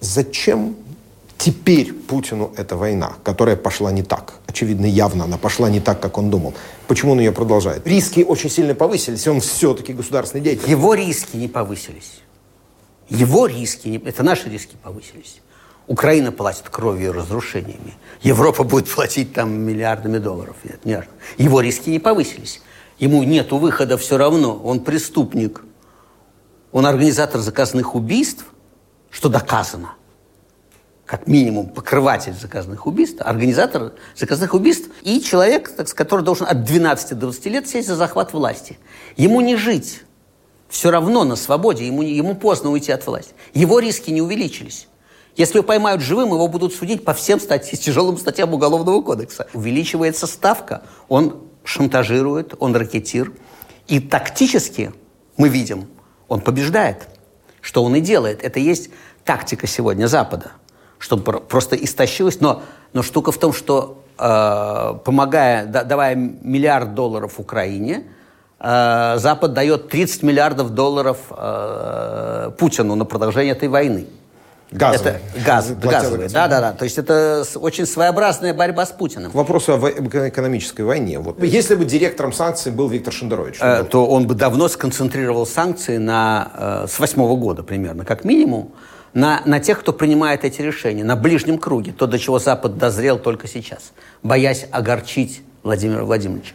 Зачем 0.00 0.76
теперь 1.38 1.92
Путину 1.92 2.52
эта 2.56 2.76
война, 2.76 3.14
которая 3.24 3.56
пошла 3.56 3.92
не 3.92 4.02
так? 4.02 4.34
Очевидно, 4.46 4.86
явно 4.86 5.24
она 5.24 5.38
пошла 5.38 5.70
не 5.70 5.80
так, 5.80 6.00
как 6.00 6.18
он 6.18 6.30
думал. 6.30 6.54
Почему 6.88 7.12
он 7.12 7.20
ее 7.20 7.32
продолжает? 7.32 7.86
Риски 7.86 8.20
очень 8.20 8.50
сильно 8.50 8.74
повысились, 8.74 9.26
и 9.26 9.30
он 9.30 9.40
все-таки 9.40 9.92
государственный 9.92 10.42
деятель. 10.42 10.68
Его 10.70 10.94
риски 10.94 11.36
не 11.36 11.48
повысились. 11.48 12.20
Его 13.08 13.46
риски, 13.46 13.88
не- 13.88 13.98
это 13.98 14.22
наши 14.22 14.48
риски 14.48 14.76
повысились. 14.82 15.40
Украина 15.86 16.32
платит 16.32 16.68
кровью 16.68 17.08
и 17.08 17.12
разрушениями. 17.12 17.94
Европа 18.22 18.64
будет 18.64 18.88
платить 18.88 19.32
там 19.32 19.52
миллиардами 19.52 20.18
долларов. 20.18 20.56
Нет, 20.64 20.84
не 20.84 20.96
важно. 20.96 21.10
Его 21.38 21.60
риски 21.60 21.90
не 21.90 21.98
повысились. 21.98 22.62
Ему 22.98 23.22
нету 23.24 23.58
выхода 23.58 23.98
все 23.98 24.16
равно. 24.16 24.56
Он 24.62 24.80
преступник. 24.80 25.62
Он 26.70 26.86
организатор 26.86 27.40
заказных 27.40 27.94
убийств, 27.94 28.44
что 29.10 29.28
доказано. 29.28 29.94
Как 31.04 31.26
минимум 31.26 31.68
покрыватель 31.68 32.32
заказных 32.32 32.86
убийств, 32.86 33.20
организатор 33.20 33.92
заказных 34.16 34.54
убийств 34.54 34.88
и 35.02 35.20
человек, 35.20 35.74
который 35.94 36.24
должен 36.24 36.46
от 36.48 36.64
12 36.64 37.10
до 37.10 37.26
20 37.26 37.46
лет 37.46 37.68
сесть 37.68 37.88
за 37.88 37.96
захват 37.96 38.32
власти. 38.32 38.78
Ему 39.16 39.40
не 39.40 39.56
жить 39.56 40.02
все 40.68 40.90
равно 40.90 41.24
на 41.24 41.36
свободе, 41.36 41.86
ему, 41.86 42.00
ему 42.00 42.34
поздно 42.34 42.70
уйти 42.70 42.92
от 42.92 43.06
власти. 43.06 43.34
Его 43.52 43.78
риски 43.78 44.10
не 44.10 44.22
увеличились. 44.22 44.88
Если 45.36 45.58
его 45.58 45.66
поймают 45.66 46.02
живым, 46.02 46.28
его 46.28 46.46
будут 46.48 46.74
судить 46.74 47.04
по 47.04 47.14
всем 47.14 47.40
статьям, 47.40 47.76
тяжелым 47.80 48.18
статьям 48.18 48.52
Уголовного 48.52 49.00
кодекса. 49.02 49.46
Увеличивается 49.54 50.26
ставка, 50.26 50.82
он 51.08 51.42
шантажирует, 51.64 52.54
он 52.58 52.74
ракетир. 52.76 53.32
И 53.88 54.00
тактически 54.00 54.92
мы 55.36 55.48
видим, 55.48 55.88
он 56.28 56.40
побеждает. 56.40 57.08
Что 57.60 57.84
он 57.84 57.94
и 57.94 58.00
делает. 58.00 58.42
Это 58.42 58.58
есть 58.58 58.90
тактика 59.24 59.66
сегодня 59.66 60.06
Запада. 60.06 60.52
Чтобы 60.98 61.22
про- 61.22 61.40
просто 61.40 61.76
истощилось. 61.76 62.40
Но, 62.40 62.62
но 62.92 63.02
штука 63.02 63.30
в 63.32 63.38
том, 63.38 63.52
что 63.52 64.02
э, 64.18 64.94
помогая, 65.04 65.66
да- 65.66 65.84
давая 65.84 66.16
миллиард 66.16 66.94
долларов 66.94 67.38
Украине, 67.38 68.04
э, 68.58 69.14
Запад 69.18 69.52
дает 69.52 69.88
30 69.88 70.22
миллиардов 70.24 70.70
долларов 70.70 71.18
э, 71.30 72.50
Путину 72.58 72.96
на 72.96 73.04
продолжение 73.04 73.52
этой 73.54 73.68
войны. 73.68 74.06
Газовый. 74.72 75.12
Это 75.12 75.44
газ, 75.46 75.66
Платя 75.66 75.80
за 75.80 75.90
газовые, 75.90 76.22
газ. 76.22 76.32
да, 76.32 76.48
да, 76.48 76.60
да. 76.60 76.72
То 76.72 76.84
есть 76.84 76.98
это 76.98 77.44
очень 77.56 77.86
своеобразная 77.86 78.54
борьба 78.54 78.86
с 78.86 78.90
Путиным. 78.90 79.30
К 79.30 79.34
вопросу 79.34 79.74
о 79.74 79.90
экономической 80.28 80.82
войне. 80.82 81.18
Вот. 81.18 81.42
Если 81.42 81.74
бы 81.74 81.84
директором 81.84 82.32
санкций 82.32 82.72
был 82.72 82.88
Виктор 82.88 83.12
Шендерович, 83.12 83.58
Э, 83.60 83.84
то 83.84 84.06
он 84.06 84.26
бы 84.26 84.34
давно 84.34 84.68
сконцентрировал 84.68 85.46
санкции 85.46 85.98
на, 85.98 86.84
э, 86.84 86.86
с 86.88 86.98
восьмого 86.98 87.36
года 87.36 87.62
примерно, 87.62 88.04
как 88.04 88.24
минимум, 88.24 88.72
на, 89.14 89.42
на 89.44 89.60
тех, 89.60 89.80
кто 89.80 89.92
принимает 89.92 90.44
эти 90.44 90.62
решения, 90.62 91.04
на 91.04 91.16
ближнем 91.16 91.58
круге, 91.58 91.92
то, 91.92 92.06
до 92.06 92.18
чего 92.18 92.38
Запад 92.38 92.78
дозрел 92.78 93.18
только 93.18 93.46
сейчас, 93.46 93.92
боясь 94.22 94.66
огорчить 94.70 95.42
Владимира 95.62 96.04
Владимировича. 96.04 96.54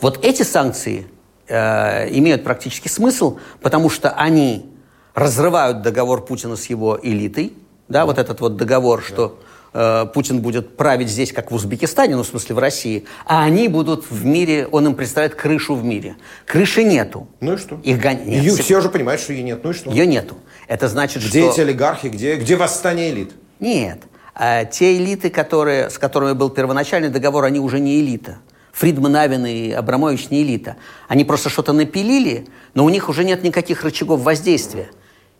Вот 0.00 0.24
эти 0.24 0.42
санкции 0.42 1.06
э, 1.48 2.08
имеют 2.16 2.44
практически 2.44 2.88
смысл, 2.88 3.38
потому 3.60 3.90
что 3.90 4.10
они 4.10 4.71
разрывают 5.14 5.82
договор 5.82 6.24
Путина 6.24 6.56
с 6.56 6.66
его 6.66 6.98
элитой, 7.02 7.52
да, 7.88 8.06
вот 8.06 8.18
этот 8.18 8.40
вот 8.40 8.56
договор, 8.56 9.02
что 9.02 9.38
э, 9.74 10.06
Путин 10.14 10.40
будет 10.40 10.76
править 10.76 11.08
здесь, 11.08 11.32
как 11.32 11.50
в 11.50 11.54
Узбекистане, 11.54 12.16
ну, 12.16 12.22
в 12.22 12.26
смысле, 12.26 12.54
в 12.54 12.58
России, 12.58 13.04
а 13.26 13.44
они 13.44 13.68
будут 13.68 14.10
в 14.10 14.24
мире, 14.24 14.66
он 14.70 14.86
им 14.86 14.94
представляет 14.94 15.34
крышу 15.34 15.74
в 15.74 15.84
мире. 15.84 16.16
Крыши 16.46 16.84
нету. 16.84 17.28
Ну 17.40 17.54
и 17.54 17.56
что? 17.58 17.78
Их 17.82 18.00
гон- 18.00 18.24
нет, 18.24 18.42
Ее 18.42 18.52
се- 18.52 18.62
все 18.62 18.78
уже 18.78 18.88
понимают, 18.88 19.20
что 19.20 19.32
ее 19.32 19.42
нет. 19.42 19.62
Ну 19.62 19.70
и 19.70 19.72
что? 19.74 19.90
Ее 19.90 20.06
нету. 20.06 20.36
Это 20.68 20.88
значит, 20.88 21.22
Где 21.22 21.42
что... 21.42 21.50
эти 21.52 21.60
олигархи, 21.60 22.06
где, 22.06 22.36
где 22.36 22.56
восстание 22.56 23.10
элит? 23.10 23.32
Нет. 23.60 23.98
А 24.34 24.64
те 24.64 24.96
элиты, 24.96 25.28
которые, 25.28 25.90
с 25.90 25.98
которыми 25.98 26.32
был 26.32 26.48
первоначальный 26.48 27.10
договор, 27.10 27.44
они 27.44 27.60
уже 27.60 27.78
не 27.78 28.00
элита. 28.00 28.38
Фридман, 28.72 29.14
Авен 29.16 29.44
и 29.44 29.70
Абрамович 29.72 30.30
не 30.30 30.42
элита. 30.42 30.76
Они 31.08 31.24
просто 31.24 31.50
что-то 31.50 31.74
напилили, 31.74 32.46
но 32.72 32.86
у 32.86 32.88
них 32.88 33.10
уже 33.10 33.22
нет 33.24 33.42
никаких 33.42 33.82
рычагов 33.84 34.22
воздействия. 34.22 34.88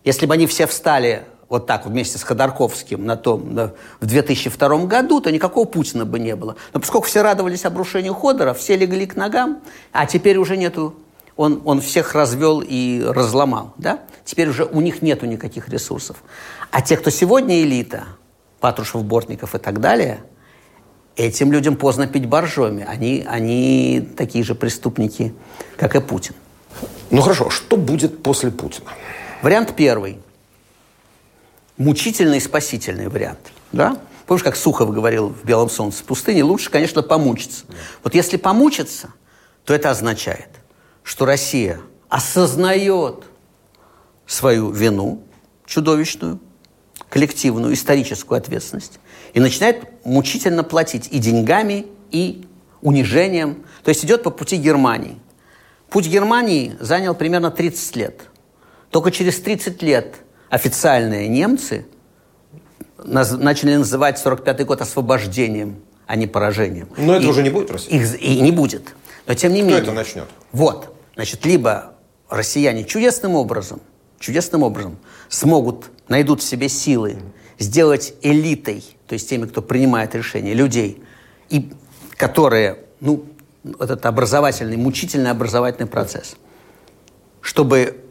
Если 0.03 0.25
бы 0.25 0.33
они 0.33 0.47
все 0.47 0.67
встали 0.67 1.23
вот 1.49 1.67
так 1.67 1.85
вместе 1.85 2.17
с 2.17 2.23
Ходорковским 2.23 3.05
на 3.05 3.15
том, 3.15 3.53
на- 3.53 3.73
в 3.99 4.05
2002 4.05 4.85
году, 4.85 5.21
то 5.21 5.31
никакого 5.31 5.65
Путина 5.65 6.05
бы 6.05 6.19
не 6.19 6.35
было. 6.35 6.55
Но 6.73 6.79
поскольку 6.79 7.07
все 7.07 7.21
радовались 7.21 7.65
обрушению 7.65 8.13
Ходора, 8.13 8.53
все 8.53 8.75
легли 8.75 9.05
к 9.05 9.15
ногам, 9.15 9.61
а 9.91 10.05
теперь 10.05 10.37
уже 10.37 10.57
нету 10.57 10.95
он, 11.35 11.61
он 11.65 11.81
всех 11.81 12.13
развел 12.13 12.63
и 12.65 13.01
разломал, 13.03 13.73
да? 13.77 13.99
Теперь 14.23 14.49
уже 14.49 14.65
у 14.65 14.81
них 14.81 15.01
нету 15.01 15.25
никаких 15.25 15.67
ресурсов. 15.69 16.17
А 16.71 16.81
те, 16.81 16.95
кто 16.97 17.09
сегодня 17.09 17.61
элита, 17.61 18.05
Патрушев, 18.59 19.03
Бортников 19.03 19.55
и 19.55 19.57
так 19.57 19.79
далее, 19.79 20.23
этим 21.15 21.51
людям 21.51 21.75
поздно 21.75 22.07
пить 22.07 22.27
боржоми. 22.27 22.85
Они, 22.87 23.25
они 23.27 24.07
такие 24.15 24.43
же 24.43 24.55
преступники, 24.55 25.33
как 25.77 25.95
и 25.95 26.01
Путин. 26.01 26.35
Ну 27.09 27.21
хорошо, 27.21 27.49
что 27.49 27.77
будет 27.77 28.23
после 28.23 28.51
Путина? 28.51 28.89
Вариант 29.43 29.75
первый. 29.75 30.19
Мучительный 31.75 32.39
спасительный 32.39 33.09
вариант. 33.09 33.51
Да? 33.73 33.97
Помнишь, 34.25 34.41
как 34.41 34.55
Сухов 34.55 34.93
говорил 34.93 35.27
в 35.27 35.43
«Белом 35.43 35.69
солнце 35.69 36.01
пустыни»? 36.05 36.41
Лучше, 36.41 36.69
конечно, 36.69 37.03
помучиться. 37.03 37.65
Вот 38.05 38.15
если 38.15 38.37
помучиться, 38.37 39.09
то 39.65 39.73
это 39.73 39.89
означает, 39.89 40.47
что 41.03 41.25
Россия 41.25 41.81
осознает 42.07 43.25
свою 44.25 44.71
вину 44.71 45.21
чудовищную, 45.65 46.39
коллективную, 47.09 47.73
историческую 47.73 48.37
ответственность 48.37 49.01
и 49.33 49.41
начинает 49.41 50.05
мучительно 50.05 50.63
платить 50.63 51.09
и 51.11 51.19
деньгами, 51.19 51.87
и 52.11 52.47
унижением. 52.81 53.65
То 53.83 53.89
есть 53.89 54.05
идет 54.05 54.23
по 54.23 54.29
пути 54.29 54.55
Германии. 54.55 55.19
Путь 55.89 56.07
Германии 56.07 56.77
занял 56.79 57.13
примерно 57.13 57.51
30 57.51 57.95
лет. 57.97 58.29
Только 58.93 59.09
через 59.09 59.39
30 59.39 59.81
лет 59.81 60.17
официальные 60.49 61.27
немцы 61.27 61.87
наз- 62.99 63.35
начали 63.37 63.75
называть 63.75 64.19
45 64.19 64.65
год 64.65 64.81
освобождением, 64.81 65.77
а 66.05 66.15
не 66.15 66.27
поражением. 66.27 66.87
Но 66.95 67.15
это 67.15 67.25
И- 67.25 67.27
уже 67.27 67.41
не 67.41 67.49
будет 67.49 67.69
в 67.71 67.73
России. 67.73 67.89
их- 67.91 68.21
и 68.21 68.39
не 68.39 68.51
будет. 68.51 68.93
Но 69.25 69.33
тем 69.33 69.51
не 69.51 69.61
Кто 69.61 69.67
менее. 69.69 69.81
это 69.81 69.91
начнет? 69.93 70.25
Вот. 70.51 70.95
Значит, 71.15 71.43
либо 71.43 71.95
россияне 72.29 72.83
чудесным 72.83 73.33
образом, 73.33 73.81
чудесным 74.19 74.61
образом 74.61 74.99
смогут, 75.27 75.85
найдут 76.07 76.41
в 76.41 76.43
себе 76.43 76.69
силы 76.69 77.17
сделать 77.57 78.13
элитой, 78.21 78.83
то 79.07 79.13
есть 79.13 79.27
теми, 79.27 79.47
кто 79.47 79.63
принимает 79.63 80.13
решения, 80.13 80.53
людей, 80.53 81.01
и 81.49 81.71
которые, 82.15 82.77
ну, 82.99 83.25
этот 83.79 84.05
образовательный, 84.05 84.77
мучительный 84.77 85.31
образовательный 85.31 85.87
процесс, 85.87 86.35
чтобы 87.41 88.02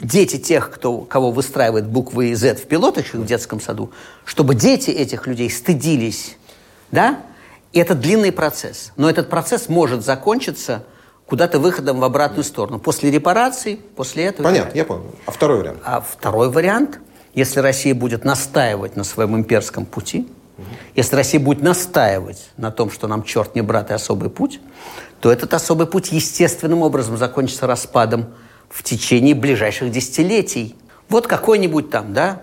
дети 0.00 0.38
тех, 0.38 0.70
кто, 0.70 0.98
кого 0.98 1.30
выстраивает 1.30 1.86
буквы 1.86 2.34
Z 2.34 2.56
в 2.56 2.66
пилоточках 2.66 3.20
в 3.20 3.26
детском 3.26 3.60
саду, 3.60 3.90
чтобы 4.24 4.54
дети 4.54 4.90
этих 4.90 5.26
людей 5.26 5.50
стыдились, 5.50 6.36
да? 6.90 7.20
И 7.72 7.80
это 7.80 7.94
длинный 7.94 8.32
процесс. 8.32 8.92
Но 8.96 9.10
этот 9.10 9.28
процесс 9.28 9.68
может 9.68 10.04
закончиться 10.04 10.84
куда-то 11.26 11.58
выходом 11.58 12.00
в 12.00 12.04
обратную 12.04 12.44
сторону. 12.44 12.78
После 12.78 13.10
репараций, 13.10 13.80
после 13.96 14.26
этого... 14.26 14.46
Понятно, 14.46 14.76
я 14.76 14.84
понял. 14.84 15.14
А 15.26 15.30
второй 15.30 15.58
вариант? 15.58 15.78
А 15.84 16.00
второй 16.00 16.50
вариант, 16.50 17.00
если 17.34 17.60
Россия 17.60 17.94
будет 17.94 18.24
настаивать 18.24 18.94
на 18.96 19.04
своем 19.04 19.36
имперском 19.36 19.86
пути, 19.86 20.28
если 20.94 21.16
Россия 21.16 21.40
будет 21.40 21.62
настаивать 21.62 22.50
на 22.56 22.70
том, 22.70 22.90
что 22.90 23.08
нам 23.08 23.24
черт 23.24 23.56
не 23.56 23.62
брат 23.62 23.90
и 23.90 23.94
особый 23.94 24.30
путь, 24.30 24.60
то 25.20 25.32
этот 25.32 25.52
особый 25.54 25.86
путь 25.86 26.12
естественным 26.12 26.82
образом 26.82 27.16
закончится 27.16 27.66
распадом 27.66 28.26
в 28.74 28.82
течение 28.82 29.36
ближайших 29.36 29.92
десятилетий. 29.92 30.74
Вот 31.08 31.28
какой-нибудь 31.28 31.90
там, 31.90 32.12
да, 32.12 32.42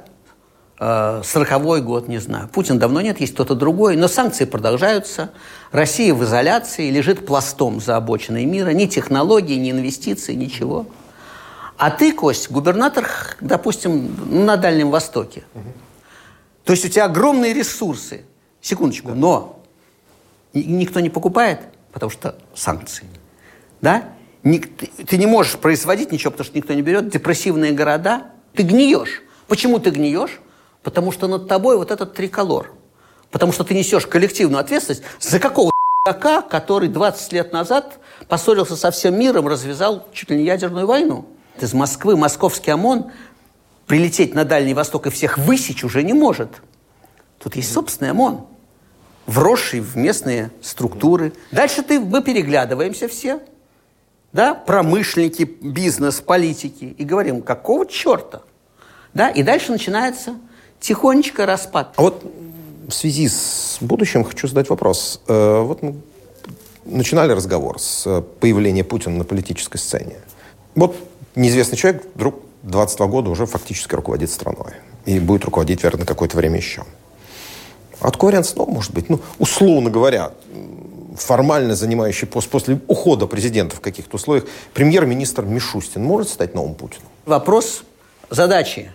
э, 0.80 1.22
сороковой 1.26 1.82
год, 1.82 2.08
не 2.08 2.20
знаю. 2.20 2.48
Путин 2.48 2.80
давно 2.80 3.02
нет, 3.02 3.20
есть 3.20 3.34
кто-то 3.34 3.54
другой. 3.54 3.98
Но 3.98 4.08
санкции 4.08 4.46
продолжаются. 4.46 5.32
Россия 5.74 6.13
в 6.13 6.24
изоляции, 6.24 6.89
лежит 6.89 7.26
пластом 7.26 7.82
за 7.82 7.98
обочиной 7.98 8.46
мира. 8.46 8.70
Ни 8.70 8.86
технологий, 8.86 9.58
ни 9.58 9.72
инвестиций, 9.72 10.36
ничего. 10.36 10.86
А 11.78 11.91
ты, 11.91 12.13
Кость, 12.13 12.50
губернатор, 12.50 13.10
допустим, 13.41 14.15
на 14.46 14.56
Дальнем 14.56 14.89
Востоке. 14.89 15.44
То 16.63 16.72
есть 16.72 16.86
у 16.86 16.88
тебя 16.88 17.06
огромные 17.06 17.54
ресурсы. 17.54 18.24
Секундочку, 18.62 19.10
но 19.10 19.60
никто 20.54 21.02
не 21.02 21.10
покупает, 21.10 21.60
потому 21.91 22.10
что 22.10 22.38
санкции. 22.56 23.06
Да? 23.82 24.06
Ты 24.44 25.18
не 25.18 25.28
можешь 25.28 25.58
производить 25.58 26.12
ничего, 26.12 26.32
потому 26.32 26.46
что 26.46 26.58
никто 26.58 26.74
не 26.74 26.82
берет. 26.82 27.10
Депрессивные 27.10 27.72
города. 27.72 28.32
Ты 28.54 28.64
гниешь. 28.64 29.22
Почему 29.48 29.80
ты 29.80 29.92
гниешь? 29.92 30.40
Потому 30.84 31.12
что 31.12 31.28
над 31.28 31.48
тобой 31.48 31.78
вот 31.78 31.92
этот 31.92 32.14
триколор. 32.14 32.72
Потому 33.30 33.52
что 33.52 33.64
ты 33.64 33.74
несешь 33.74 34.08
коллективную 34.08 34.60
ответственность 34.60 35.04
за 35.20 35.40
какого 35.40 35.72
дурака, 36.06 36.42
который 36.42 36.90
20 36.90 37.34
лет 37.34 37.54
назад 37.54 38.00
поссорился 38.28 38.76
со 38.76 38.92
всем 38.92 39.18
миром, 39.20 39.48
развязал 39.48 40.08
чуть 40.12 40.32
ли 40.32 40.38
не 40.38 40.44
ядерную 40.44 40.88
войну. 40.88 41.26
Из 41.60 41.74
Москвы 41.74 42.18
московский 42.18 42.72
ОМОН 42.72 43.12
прилететь 43.86 44.34
на 44.34 44.44
Дальний 44.44 44.74
Восток 44.74 45.08
и 45.08 45.10
всех 45.12 45.38
высечь 45.38 45.84
уже 45.84 46.02
не 46.02 46.14
может. 46.14 46.50
Тут 47.40 47.56
есть 47.56 47.72
собственный 47.72 48.12
ОМОН, 48.12 48.46
вросший 49.28 49.82
в 49.82 49.96
местные 49.96 50.52
структуры. 50.62 51.34
Дальше 51.52 51.84
ты, 51.84 52.00
мы 52.00 52.24
переглядываемся 52.24 53.08
все, 53.08 53.40
да, 54.34 54.54
промышленники, 54.54 55.44
бизнес, 55.44 56.22
политики, 56.22 56.96
и 56.98 57.04
говорим, 57.04 57.41
какого 57.41 57.86
черта? 57.86 58.41
Да, 59.13 59.30
и 59.30 59.44
дальше 59.44 59.72
начинается 59.72 60.36
тихонечко 60.80 61.46
распад. 61.46 61.94
А 61.98 62.02
вот 62.02 62.24
в 62.88 62.91
связи 62.91 63.28
с 63.28 63.78
будущим 63.82 64.24
хочу 64.24 64.48
задать 64.48 64.70
вопрос. 64.70 65.22
Э, 65.28 65.62
вот 65.62 65.82
мы 65.82 65.96
начинали 66.86 67.32
разговор 67.34 67.80
с 67.80 68.24
появления 68.39 68.84
Путина 68.84 69.17
на 69.17 69.24
политической 69.24 69.78
сцене. 69.78 70.15
Вот 70.76 70.96
неизвестный 71.36 71.78
человек 71.78 72.06
вдруг 72.15 72.36
22 72.63 73.08
года 73.08 73.30
уже 73.30 73.46
фактически 73.46 73.96
руководит 73.96 74.30
страной. 74.30 74.74
И 75.06 75.20
будет 75.20 75.46
руководить, 75.46 75.84
вероятно, 75.84 76.06
какое-то 76.06 76.38
время 76.38 76.58
еще. 76.58 76.84
Вариант 78.00 78.48
снова 78.48 78.70
может 78.70 78.94
быть, 78.94 79.10
ну, 79.10 79.20
условно 79.38 79.89
говоря, 79.89 80.32
формально 81.15 81.76
занимающий 81.76 82.28
пост 82.28 82.50
после 82.50 82.80
ухода 82.88 83.28
президента 83.28 83.76
в 83.76 83.82
каких-то 83.82 84.15
условиях, 84.15 84.45
премьер-министр 84.74 85.43
Мишустин 85.43 86.04
может 86.04 86.30
стать 86.30 86.56
новым 86.56 86.76
Путиным? 86.76 87.08
Вопрос 87.26 87.84
задачи. 88.30 88.91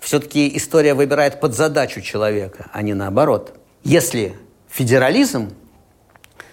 Все-таки 0.00 0.56
история 0.56 0.94
выбирает 0.94 1.40
под 1.40 1.54
задачу 1.54 2.00
человека, 2.00 2.68
а 2.72 2.82
не 2.82 2.94
наоборот. 2.94 3.54
Если 3.82 4.36
федерализм, 4.68 5.50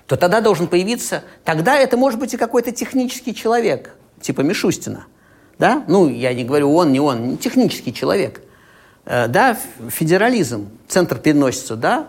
то 0.08 0.15
тогда 0.15 0.41
должен 0.41 0.67
появиться, 0.67 1.23
тогда 1.43 1.77
это 1.77 1.97
может 1.97 2.19
быть 2.19 2.34
и 2.34 2.38
какой-то 2.38 2.71
технический 2.71 3.36
человек, 3.36 3.95
типа 4.21 4.41
Мишустина. 4.41 5.05
Да? 5.58 5.84
Ну, 5.88 6.10
я 6.10 6.34
не 6.34 6.43
говорю 6.43 6.73
он, 6.73 6.91
не 6.91 6.99
он, 6.99 7.38
технический 7.38 7.93
человек. 7.93 8.41
Э, 9.05 9.27
да, 9.27 9.58
федерализм, 9.89 10.69
центр 10.88 11.17
переносится, 11.17 11.75
да, 11.75 12.08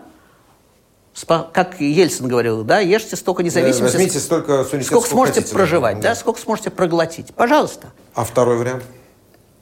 как 1.25 1.79
Ельцин 1.79 2.27
говорил, 2.27 2.63
да, 2.63 2.79
ешьте 2.79 3.15
столько 3.15 3.43
независимости. 3.43 3.95
Возьмите 3.95 4.19
столько 4.19 4.63
сколько, 4.63 4.85
сколько 4.85 5.09
сможете 5.09 5.39
хотите, 5.41 5.55
проживать, 5.55 5.99
да. 5.99 6.09
да, 6.09 6.15
сколько 6.15 6.39
сможете 6.39 6.69
проглотить. 6.69 7.33
Пожалуйста. 7.33 7.87
А 8.13 8.23
второй 8.23 8.57
вариант? 8.57 8.83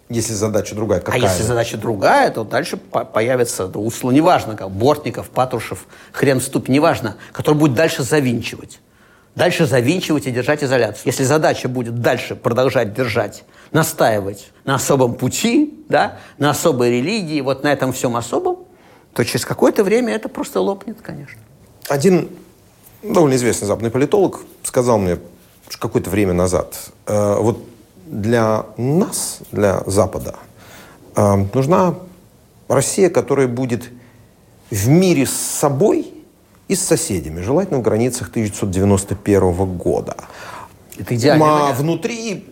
Если 0.09 0.33
задача 0.33 0.75
другая, 0.75 0.99
какая? 0.99 1.19
А 1.19 1.23
если 1.23 1.41
задача 1.43 1.77
другая, 1.77 2.29
то 2.29 2.43
дальше 2.43 2.77
появится 2.77 3.65
усло, 3.65 4.11
неважно, 4.11 4.55
как 4.55 4.69
Бортников, 4.69 5.29
Патрушев, 5.29 5.87
хрен 6.11 6.39
в 6.39 6.43
ступе, 6.43 6.71
неважно, 6.71 7.15
который 7.31 7.55
будет 7.55 7.73
дальше 7.73 8.03
завинчивать. 8.03 8.79
Дальше 9.33 9.65
завинчивать 9.65 10.27
и 10.27 10.31
держать 10.31 10.63
изоляцию. 10.63 11.01
Если 11.05 11.23
задача 11.23 11.67
будет 11.67 12.01
дальше 12.01 12.35
продолжать 12.35 12.93
держать, 12.93 13.43
настаивать 13.71 14.51
на 14.63 14.75
особом 14.75 15.15
пути, 15.15 15.73
да, 15.89 16.19
на 16.37 16.51
особой 16.51 16.91
религии, 16.91 17.41
вот 17.41 17.63
на 17.63 17.73
этом 17.73 17.91
всем 17.91 18.15
особом, 18.15 18.59
то 19.13 19.23
через 19.23 19.45
какое-то 19.45 19.83
время 19.83 20.13
это 20.13 20.29
просто 20.29 20.61
лопнет, 20.61 20.99
конечно. 21.01 21.39
Один 21.87 22.29
довольно 23.03 23.35
известный 23.35 23.65
западный 23.65 23.91
политолог 23.91 24.41
сказал 24.63 24.97
мне 24.97 25.19
какое-то 25.79 26.09
время 26.09 26.33
назад, 26.33 26.75
э, 27.05 27.37
вот 27.39 27.63
для 28.05 28.65
нас, 28.77 29.39
для 29.51 29.83
Запада, 29.85 30.35
э, 31.15 31.45
нужна 31.53 31.95
Россия, 32.67 33.09
которая 33.09 33.47
будет 33.47 33.89
в 34.69 34.87
мире 34.87 35.25
с 35.25 35.31
собой 35.31 36.11
и 36.67 36.75
с 36.75 36.81
соседями, 36.81 37.41
желательно 37.41 37.79
в 37.79 37.81
границах 37.83 38.29
1991 38.31 39.77
года. 39.77 40.15
Это 40.97 41.15
идеально. 41.15 41.69
А 41.69 41.73
внутри 41.73 42.45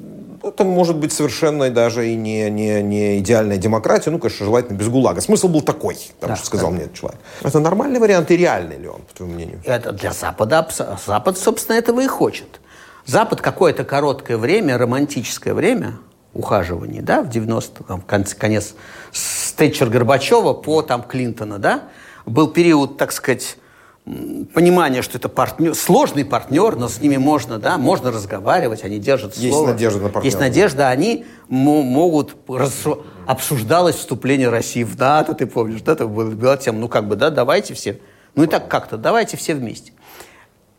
это 0.44 0.64
может 0.66 0.98
быть 0.98 1.14
совершенно 1.14 1.70
даже 1.70 2.10
и 2.10 2.16
не, 2.16 2.50
не, 2.50 2.82
не 2.84 3.20
идеальная 3.20 3.58
демократия, 3.58 4.12
ну, 4.12 4.20
конечно, 4.20 4.46
желательно 4.46 4.78
без 4.78 4.90
ГУЛАГа. 4.90 5.22
Смысл 5.22 5.48
был 5.48 5.62
такой, 5.62 5.98
потому 6.20 6.34
да, 6.34 6.38
что 6.38 6.46
сказал 6.46 6.70
да. 6.70 6.76
мне 6.76 6.84
этот 6.86 6.96
человек. 6.96 7.20
Это 7.42 7.60
нормальный 7.60 8.00
вариант 8.00 8.30
и 8.32 8.38
реальный 8.38 8.78
ли 8.78 8.88
он, 8.88 9.02
по 9.02 9.14
твоему 9.16 9.36
мнению? 9.36 9.62
Это 9.66 9.92
для 9.92 10.12
Запада, 10.12 10.68
Запад, 11.06 11.38
собственно, 11.38 11.78
этого 11.78 12.02
и 12.02 12.08
хочет. 12.08 12.60
Запад 13.06 13.42
какое-то 13.42 13.84
короткое 13.84 14.38
время, 14.38 14.78
романтическое 14.78 15.54
время, 15.54 15.98
ухаживаний, 16.34 17.02
да, 17.02 17.22
в 17.22 17.30
90 17.30 17.84
там, 17.84 18.02
конец, 18.02 18.34
конец 18.34 18.76
с 19.12 19.52
Тэтчер 19.54 19.90
Горбачева 19.90 20.54
по 20.54 20.82
там 20.82 21.04
Клинтона, 21.04 21.60
да, 21.60 21.84
был 22.26 22.48
период, 22.48 22.98
так 22.98 23.12
сказать, 23.12 23.58
понимание, 24.06 25.02
что 25.02 25.18
это 25.18 25.30
партнер, 25.30 25.74
сложный 25.76 26.26
партнер, 26.26 26.76
но 26.76 26.90
с 26.90 27.00
ними 27.00 27.18
можно, 27.18 27.58
да, 27.58 27.78
можно 27.78 28.12
разговаривать, 28.12 28.84
они 28.84 29.00
держат 29.00 29.36
Есть 29.36 29.54
слово. 29.54 29.68
надежда 29.68 30.00
на 30.00 30.10
партнера. 30.10 30.26
Есть 30.26 30.40
надежда, 30.40 30.90
они 30.90 31.26
могут 31.48 32.36
рас... 32.50 32.84
обсуждалось 33.26 33.96
вступление 33.96 34.50
России 34.50 34.84
в 34.84 34.98
НАТО, 35.00 35.34
ты 35.34 35.46
помнишь, 35.46 35.82
да, 35.82 35.94
это 35.94 36.08
была 36.08 36.58
тема, 36.58 36.80
ну 36.80 36.88
как 36.90 37.08
бы, 37.08 37.16
да, 37.16 37.30
давайте 37.30 37.74
все, 37.74 38.00
ну 38.36 38.44
и 38.44 38.48
так 38.48 38.68
как-то, 38.68 38.98
давайте 38.98 39.38
все 39.38 39.56
вместе. 39.56 39.94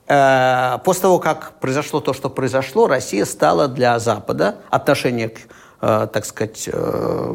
Э, 0.07 0.79
после 0.85 1.03
того, 1.03 1.19
как 1.19 1.61
произошло 1.61 2.01
то, 2.01 2.13
что 2.13 2.29
произошло, 2.29 2.87
Россия 2.89 3.25
стала 3.25 3.69
для 3.69 3.99
Запада 3.99 4.57
отношение 4.69 5.31
к, 5.31 5.39
так 5.85 6.25
сказать, 6.25 6.69
э, 6.73 7.35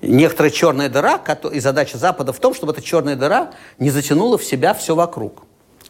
некоторая 0.00 0.50
черная 0.50 0.88
дыра, 0.88 1.20
и 1.52 1.60
задача 1.60 1.98
Запада 1.98 2.32
в 2.32 2.38
том, 2.38 2.54
чтобы 2.54 2.72
эта 2.72 2.80
черная 2.80 3.16
дыра 3.16 3.50
не 3.78 3.90
затянула 3.90 4.38
в 4.38 4.44
себя 4.44 4.72
все 4.72 4.94
вокруг. 4.94 5.42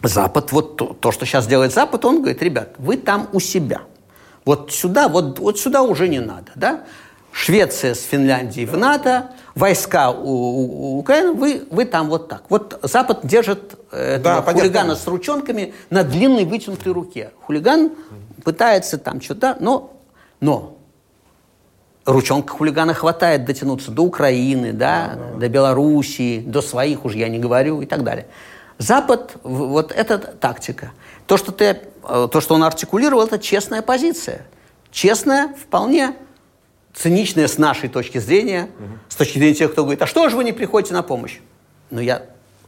Запад, 0.03 0.53
вот 0.53 0.77
то, 0.77 0.97
то, 0.99 1.13
что 1.13 1.27
сейчас 1.27 1.47
делает 1.47 1.73
Запад, 1.73 2.05
он 2.05 2.23
говорит, 2.23 2.43
ребят, 2.43 2.71
вы 2.79 2.97
там 2.97 3.29
у 3.33 3.41
себя. 3.41 3.83
Вот 4.45 4.73
сюда, 4.73 5.09
вот, 5.09 5.39
вот 5.39 5.59
сюда 5.59 5.83
уже 5.83 6.09
не 6.09 6.21
надо, 6.21 6.51
да? 6.55 6.85
Швеция 7.31 7.95
с 7.95 8.03
Финляндией 8.03 8.67
в 8.67 8.77
НАТО, 8.77 9.31
войска 9.55 10.11
у, 10.11 10.25
у, 10.25 10.95
у 10.95 10.99
Украины, 10.99 11.35
вы, 11.35 11.63
вы 11.71 11.85
там 11.85 12.09
вот 12.09 12.29
так. 12.29 12.45
Вот 12.49 12.79
Запад 12.83 13.21
держит 13.23 13.79
э, 13.93 14.19
да, 14.19 14.43
хулигана 14.43 14.97
с 14.97 15.07
ручонками 15.07 15.75
на 15.91 16.03
длинной 16.03 16.47
вытянутой 16.47 16.93
руке. 16.93 17.31
Хулиган 17.43 17.93
пытается 18.45 18.99
там 18.99 19.21
что-то, 19.21 19.57
но, 19.61 19.93
но 20.41 20.78
ручонка 22.09 22.55
хулигана 22.55 22.95
хватает 22.95 23.45
дотянуться 23.45 23.91
до 23.91 24.03
Украины, 24.03 24.73
да, 24.73 25.15
да, 25.15 25.39
до 25.39 25.49
Белоруссии, 25.49 26.41
до 26.41 26.63
своих 26.63 27.05
уж 27.05 27.15
я 27.15 27.29
не 27.29 27.39
говорю 27.39 27.83
и 27.83 27.87
так 27.87 28.03
далее. 28.03 28.27
Запад, 28.79 29.37
вот 29.43 29.93
эта 29.93 30.19
тактика. 30.19 30.93
То, 31.27 31.37
что, 31.37 31.53
ты, 31.53 31.81
э, 32.09 32.29
то, 32.33 32.41
что 32.41 32.55
он 32.55 32.63
артикулировал, 32.63 33.25
это 33.25 33.39
честная 33.39 33.83
позиция. 33.83 34.47
Честная, 34.91 35.55
вполне 35.55 36.15
циничная 36.95 37.47
с 37.47 37.59
нашей 37.59 37.89
точки 37.89 38.19
зрения, 38.19 38.71
угу. 38.79 38.99
с 39.09 39.17
точки 39.17 39.39
зрения 39.39 39.55
тех, 39.55 39.73
кто 39.73 39.83
говорит, 39.83 40.01
а 40.01 40.07
что 40.07 40.29
же 40.29 40.37
вы 40.37 40.45
не 40.45 40.53
приходите 40.53 40.95
на 40.95 41.03
помощь? 41.03 41.39
Но 41.91 42.01
я 42.01 42.23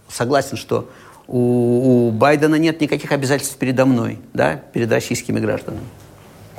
согласен, 0.08 0.56
что 0.56 0.90
у, 1.26 2.08
у 2.08 2.10
Байдена 2.10 2.56
нет 2.56 2.80
никаких 2.80 3.12
обязательств 3.12 3.56
передо 3.56 3.86
мной, 3.86 4.18
да, 4.34 4.56
перед 4.56 4.90
российскими 4.92 5.40
гражданами. 5.40 5.86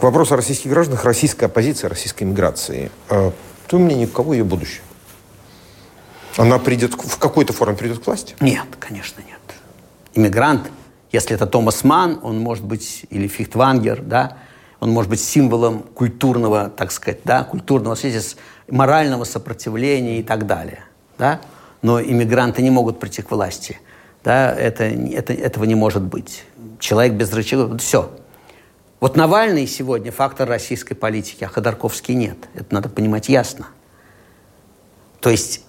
К 0.02 0.04
вопросу 0.06 0.34
о 0.34 0.38
российских 0.38 0.72
гражданах, 0.72 1.06
российская 1.06 1.46
оппозиция, 1.46 1.88
российской 1.88 2.24
миграции. 2.24 2.90
А, 3.08 3.32
твое 3.68 3.86
мнение, 3.86 4.08
каково 4.08 4.34
ее 4.34 4.44
будущее? 4.44 4.82
Она 6.38 6.58
придет, 6.58 6.96
в 6.96 7.20
какой-то 7.20 7.54
форме 7.54 7.78
придет 7.78 8.00
к 8.00 8.08
власти? 8.08 8.36
Нет, 8.40 8.66
конечно, 8.80 9.22
нет. 9.22 9.38
Иммигрант, 10.16 10.72
если 11.12 11.36
это 11.36 11.46
Томас 11.46 11.84
Ман, 11.84 12.20
он 12.24 12.40
может 12.40 12.66
быть, 12.66 13.06
или 13.12 13.28
Фихтвангер, 13.28 14.02
да, 14.02 14.38
он 14.80 14.90
может 14.90 15.12
быть 15.12 15.22
символом 15.22 15.84
культурного, 15.94 16.72
так 16.76 16.92
сказать, 16.92 17.20
да, 17.24 17.44
культурного 17.44 17.94
связи, 17.94 18.22
морального 18.72 19.24
сопротивления 19.24 20.18
и 20.18 20.24
так 20.24 20.48
далее, 20.48 20.84
да. 21.20 21.42
Но 21.84 22.02
иммигранты 22.02 22.64
не 22.64 22.72
могут 22.72 23.00
прийти 23.00 23.22
к 23.22 23.30
власти, 23.30 23.80
да, 24.24 24.52
это, 24.52 24.86
это, 24.86 25.32
этого 25.32 25.66
не 25.66 25.76
может 25.76 26.02
быть. 26.02 26.44
Человек 26.80 27.14
без 27.14 27.32
рычагов, 27.32 27.80
все, 27.80 28.10
вот 29.02 29.18
Навальный 29.18 29.68
сегодня 29.68 30.12
фактор 30.12 30.48
российской 30.48 30.96
политики, 30.96 31.44
а 31.44 31.48
Ходорковский 31.50 32.14
нет. 32.14 32.38
Это 32.54 32.74
надо 32.74 32.88
понимать 32.88 33.28
ясно. 33.28 33.68
То 35.20 35.30
есть 35.30 35.66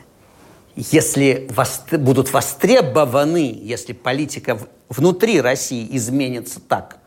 если 0.77 1.49
будут 1.93 2.33
востребованы, 2.33 3.59
если 3.61 3.93
политика 3.93 4.59
внутри 4.89 5.41
России 5.41 5.89
изменится 5.97 6.61
так, 6.61 6.99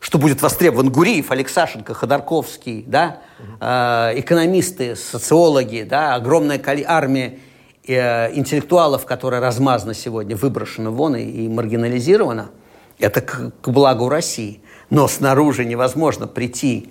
что 0.00 0.18
будет 0.18 0.42
востребован 0.42 0.90
Гуриев, 0.90 1.30
Алексашенко, 1.30 1.94
Ходорковский, 1.94 2.84
да, 2.86 3.20
э, 3.60 4.20
экономисты, 4.20 4.96
социологи, 4.96 5.82
да, 5.82 6.14
огромная 6.14 6.60
армия 6.86 7.38
э, 7.86 8.34
интеллектуалов, 8.34 9.04
которая 9.06 9.40
размазана 9.40 9.94
сегодня, 9.94 10.34
выброшена 10.34 10.90
вон 10.90 11.14
и, 11.14 11.22
и 11.22 11.48
маргинализирована, 11.48 12.50
это 12.98 13.20
к, 13.20 13.52
к 13.60 13.68
благу 13.68 14.08
России. 14.08 14.60
Но 14.92 15.08
снаружи 15.08 15.64
невозможно 15.64 16.26
прийти 16.26 16.90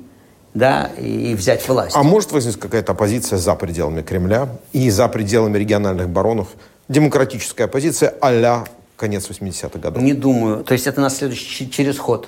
да, 0.56 0.90
и 0.98 1.36
взять 1.36 1.68
власть. 1.70 1.96
А 1.96 2.02
может 2.02 2.32
возникнуть 2.32 2.60
какая-то 2.60 2.94
оппозиция 2.94 3.38
за 3.38 3.54
пределами 3.54 4.02
Кремля 4.02 4.50
и 4.74 4.90
за 4.90 5.08
пределами 5.08 5.60
региональных 5.60 6.10
баронов? 6.10 6.48
Демократическая 6.90 7.66
оппозиция 7.66 8.16
а 8.20 8.66
конец 8.98 9.30
80-х 9.30 9.78
годов? 9.78 10.02
Не 10.02 10.14
думаю. 10.14 10.64
То 10.64 10.74
есть 10.74 10.88
это 10.88 11.00
на 11.00 11.12
следующий 11.12 11.70
через 11.70 12.00
ход. 12.00 12.28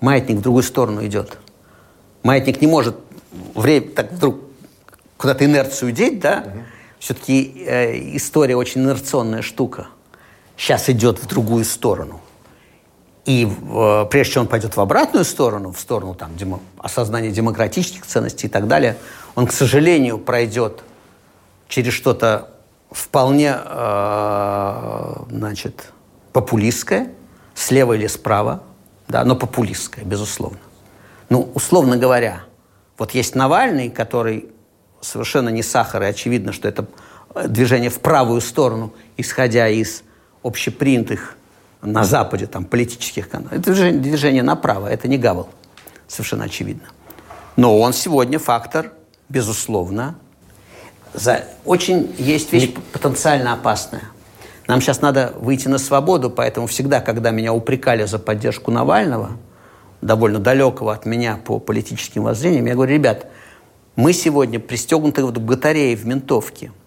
Маятник 0.00 0.38
в 0.38 0.40
другую 0.40 0.62
сторону 0.62 1.04
идет. 1.04 1.36
Маятник 2.22 2.62
не 2.62 2.66
может 2.66 2.96
время 3.54 3.90
так 3.90 4.12
вдруг 4.12 4.38
куда-то 5.18 5.44
инерцию 5.44 5.92
деть, 5.92 6.18
да? 6.18 6.44
Угу. 6.46 6.58
Все-таки 7.00 7.62
э, 7.66 8.16
история 8.16 8.56
очень 8.56 8.80
инерционная 8.80 9.42
штука. 9.42 9.88
Сейчас 10.56 10.88
идет 10.88 11.18
в 11.18 11.26
другую 11.26 11.66
сторону. 11.66 12.22
И 13.28 13.46
э, 13.46 14.06
прежде 14.10 14.32
чем 14.32 14.42
он 14.44 14.48
пойдет 14.48 14.74
в 14.74 14.80
обратную 14.80 15.22
сторону, 15.22 15.70
в 15.72 15.78
сторону 15.78 16.14
там, 16.14 16.34
демо, 16.34 16.60
осознания 16.78 17.30
демократических 17.30 18.06
ценностей 18.06 18.46
и 18.46 18.50
так 18.50 18.66
далее, 18.66 18.96
он, 19.34 19.46
к 19.46 19.52
сожалению, 19.52 20.16
пройдет 20.16 20.82
через 21.68 21.92
что-то 21.92 22.48
вполне 22.90 23.54
э, 23.54 25.14
значит, 25.28 25.92
популистское, 26.32 27.12
слева 27.54 27.92
или 27.92 28.06
справа, 28.06 28.62
да, 29.08 29.22
но 29.26 29.36
популистское, 29.36 30.06
безусловно. 30.06 30.60
Ну, 31.28 31.50
условно 31.52 31.98
говоря, 31.98 32.44
вот 32.96 33.10
есть 33.10 33.34
Навальный, 33.34 33.90
который 33.90 34.48
совершенно 35.02 35.50
не 35.50 35.62
сахар, 35.62 36.02
и 36.04 36.06
очевидно, 36.06 36.54
что 36.54 36.66
это 36.66 36.86
движение 37.46 37.90
в 37.90 38.00
правую 38.00 38.40
сторону, 38.40 38.94
исходя 39.18 39.68
из 39.68 40.02
общепринятых 40.42 41.36
на 41.82 42.04
Западе, 42.04 42.46
там, 42.46 42.64
политических 42.64 43.28
каналов. 43.28 43.52
Это 43.52 43.72
движение, 43.72 44.00
движение 44.00 44.42
направо, 44.42 44.88
это 44.88 45.08
не 45.08 45.18
Гавел, 45.18 45.48
совершенно 46.06 46.44
очевидно. 46.44 46.88
Но 47.56 47.78
он 47.78 47.92
сегодня 47.92 48.38
фактор, 48.38 48.92
безусловно, 49.28 50.16
за... 51.14 51.44
очень 51.64 52.14
есть 52.18 52.52
вещь 52.52 52.72
потенциально 52.92 53.52
опасная. 53.52 54.04
Нам 54.66 54.80
сейчас 54.80 55.00
надо 55.00 55.32
выйти 55.40 55.68
на 55.68 55.78
свободу, 55.78 56.30
поэтому 56.30 56.66
всегда, 56.66 57.00
когда 57.00 57.30
меня 57.30 57.54
упрекали 57.54 58.04
за 58.04 58.18
поддержку 58.18 58.70
Навального, 58.70 59.30
довольно 60.02 60.38
далекого 60.38 60.92
от 60.92 61.06
меня 61.06 61.38
по 61.42 61.58
политическим 61.58 62.24
воззрениям, 62.24 62.66
я 62.66 62.74
говорю, 62.74 62.92
ребят, 62.92 63.26
мы 63.96 64.12
сегодня 64.12 64.60
пристегнуты 64.60 65.22
к 65.22 65.38
батарее 65.38 65.96
в 65.96 66.06
ментовке– 66.06 66.72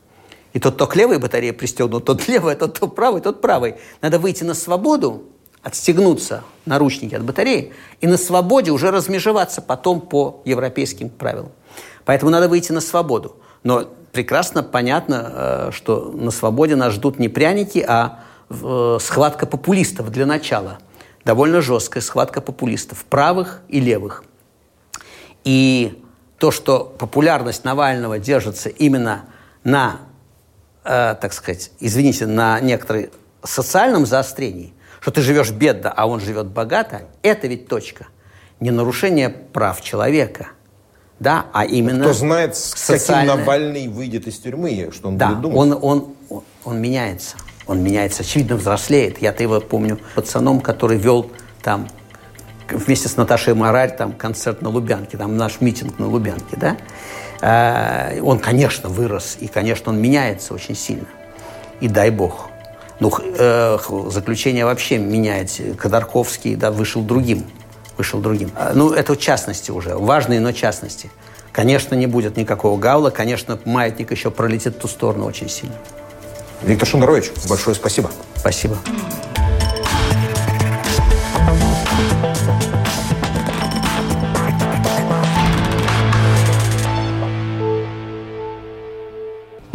и 0.53 0.59
тот, 0.59 0.75
кто 0.75 0.87
к 0.87 0.95
левой 0.95 1.17
батарее 1.17 1.53
пристегнут, 1.53 2.05
тот 2.05 2.27
левый, 2.27 2.55
тот, 2.55 2.75
кто 2.75 2.87
правый, 2.87 3.21
тот 3.21 3.41
правый. 3.41 3.75
Надо 4.01 4.19
выйти 4.19 4.43
на 4.43 4.53
свободу, 4.53 5.23
отстегнуться 5.63 6.43
наручники 6.65 7.15
от 7.15 7.23
батареи, 7.23 7.73
и 8.01 8.07
на 8.07 8.17
свободе 8.17 8.71
уже 8.71 8.91
размежеваться 8.91 9.61
потом 9.61 10.01
по 10.01 10.41
европейским 10.45 11.09
правилам. 11.09 11.51
Поэтому 12.05 12.31
надо 12.31 12.49
выйти 12.49 12.71
на 12.71 12.81
свободу. 12.81 13.37
Но 13.63 13.87
прекрасно 14.11 14.63
понятно, 14.63 15.31
э, 15.33 15.71
что 15.71 16.11
на 16.11 16.31
свободе 16.31 16.75
нас 16.75 16.93
ждут 16.93 17.19
не 17.19 17.29
пряники, 17.29 17.83
а 17.87 18.23
э, 18.49 18.97
схватка 18.99 19.45
популистов 19.45 20.11
для 20.11 20.25
начала. 20.25 20.79
Довольно 21.23 21.61
жесткая 21.61 22.01
схватка 22.01 22.41
популистов, 22.41 23.05
правых 23.05 23.61
и 23.69 23.79
левых. 23.79 24.23
И 25.43 26.03
то, 26.39 26.49
что 26.49 26.93
популярность 26.97 27.63
Навального 27.63 28.17
держится 28.17 28.69
именно 28.69 29.25
на 29.63 29.99
э, 30.83 31.15
так 31.19 31.33
сказать, 31.33 31.71
извините, 31.79 32.27
на 32.27 32.59
некоторой 32.59 33.11
социальном 33.43 34.05
заострении, 34.05 34.73
что 34.99 35.11
ты 35.11 35.21
живешь 35.21 35.51
бедно, 35.51 35.91
а 35.95 36.07
он 36.07 36.19
живет 36.19 36.47
богато, 36.47 37.03
это 37.23 37.47
ведь 37.47 37.67
точка. 37.67 38.07
Не 38.59 38.71
нарушение 38.71 39.29
прав 39.29 39.81
человека, 39.81 40.49
да, 41.19 41.47
а 41.53 41.65
именно 41.65 42.03
Кто 42.03 42.13
знает, 42.13 42.55
с 42.55 42.73
социальное... 42.75 43.27
каким 43.27 43.45
Навальный 43.45 43.87
выйдет 43.87 44.27
из 44.27 44.39
тюрьмы, 44.39 44.89
что 44.91 45.09
он 45.09 45.17
да, 45.17 45.29
будет 45.29 45.41
думать. 45.41 45.57
Он, 45.57 45.79
он, 45.81 46.15
он, 46.29 46.43
он 46.63 46.81
меняется. 46.81 47.35
Он 47.67 47.81
меняется, 47.83 48.23
очевидно, 48.23 48.55
взрослеет. 48.55 49.19
Я-то 49.19 49.43
его 49.43 49.61
помню 49.61 49.99
пацаном, 50.15 50.61
который 50.61 50.97
вел 50.97 51.31
там 51.61 51.87
вместе 52.69 53.07
с 53.07 53.17
Наташей 53.17 53.53
Мораль 53.53 53.95
там 53.95 54.13
концерт 54.13 54.61
на 54.61 54.69
Лубянке, 54.69 55.17
там 55.17 55.37
наш 55.37 55.61
митинг 55.61 55.99
на 55.99 56.07
Лубянке, 56.07 56.57
да? 56.57 56.77
Э, 57.41 58.19
он, 58.21 58.39
конечно, 58.39 58.89
вырос, 58.89 59.37
и, 59.39 59.47
конечно, 59.47 59.91
он 59.91 59.99
меняется 59.99 60.53
очень 60.53 60.75
сильно. 60.75 61.07
И 61.79 61.87
дай 61.87 62.11
бог. 62.11 62.49
Ну, 62.99 63.11
э, 63.19 63.77
заключение 64.09 64.65
вообще 64.65 64.99
меняется. 64.99 65.63
Ходорковский 65.77 66.55
да, 66.55 66.71
вышел 66.71 67.01
другим. 67.01 67.45
Вышел 67.97 68.19
другим. 68.19 68.51
Э, 68.55 68.73
ну, 68.75 68.93
это 68.93 69.13
в 69.13 69.17
частности 69.17 69.71
уже. 69.71 69.95
Важные, 69.95 70.39
но 70.39 70.51
частности. 70.51 71.09
Конечно, 71.51 71.95
не 71.95 72.07
будет 72.07 72.37
никакого 72.37 72.77
гаула. 72.77 73.09
Конечно, 73.09 73.59
маятник 73.65 74.11
еще 74.11 74.29
пролетит 74.29 74.75
в 74.75 74.79
ту 74.79 74.87
сторону 74.87 75.25
очень 75.25 75.49
сильно. 75.49 75.75
Виктор 76.61 76.87
Шендерович, 76.87 77.31
большое 77.49 77.75
спасибо. 77.75 78.11
Спасибо. 78.35 78.77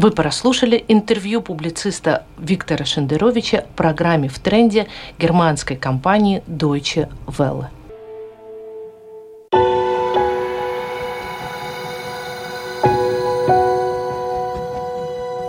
Вы 0.06 0.12
прослушали 0.12 0.84
интервью 0.86 1.42
публициста 1.42 2.26
Виктора 2.38 2.84
Шендеровича 2.84 3.62
в 3.62 3.74
программе 3.74 4.28
«В 4.28 4.38
тренде» 4.38 4.86
германской 5.18 5.76
компании 5.76 6.44
Deutsche 6.46 7.08
Welle. 7.26 7.66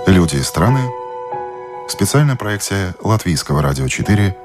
Люди 0.07 0.37
и 0.37 0.41
страны. 0.41 0.79
Специальная 1.87 2.35
проекция 2.35 2.95
Латвийского 3.03 3.61
радио 3.61 3.87
4. 3.87 4.35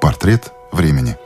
Портрет 0.00 0.52
времени. 0.72 1.16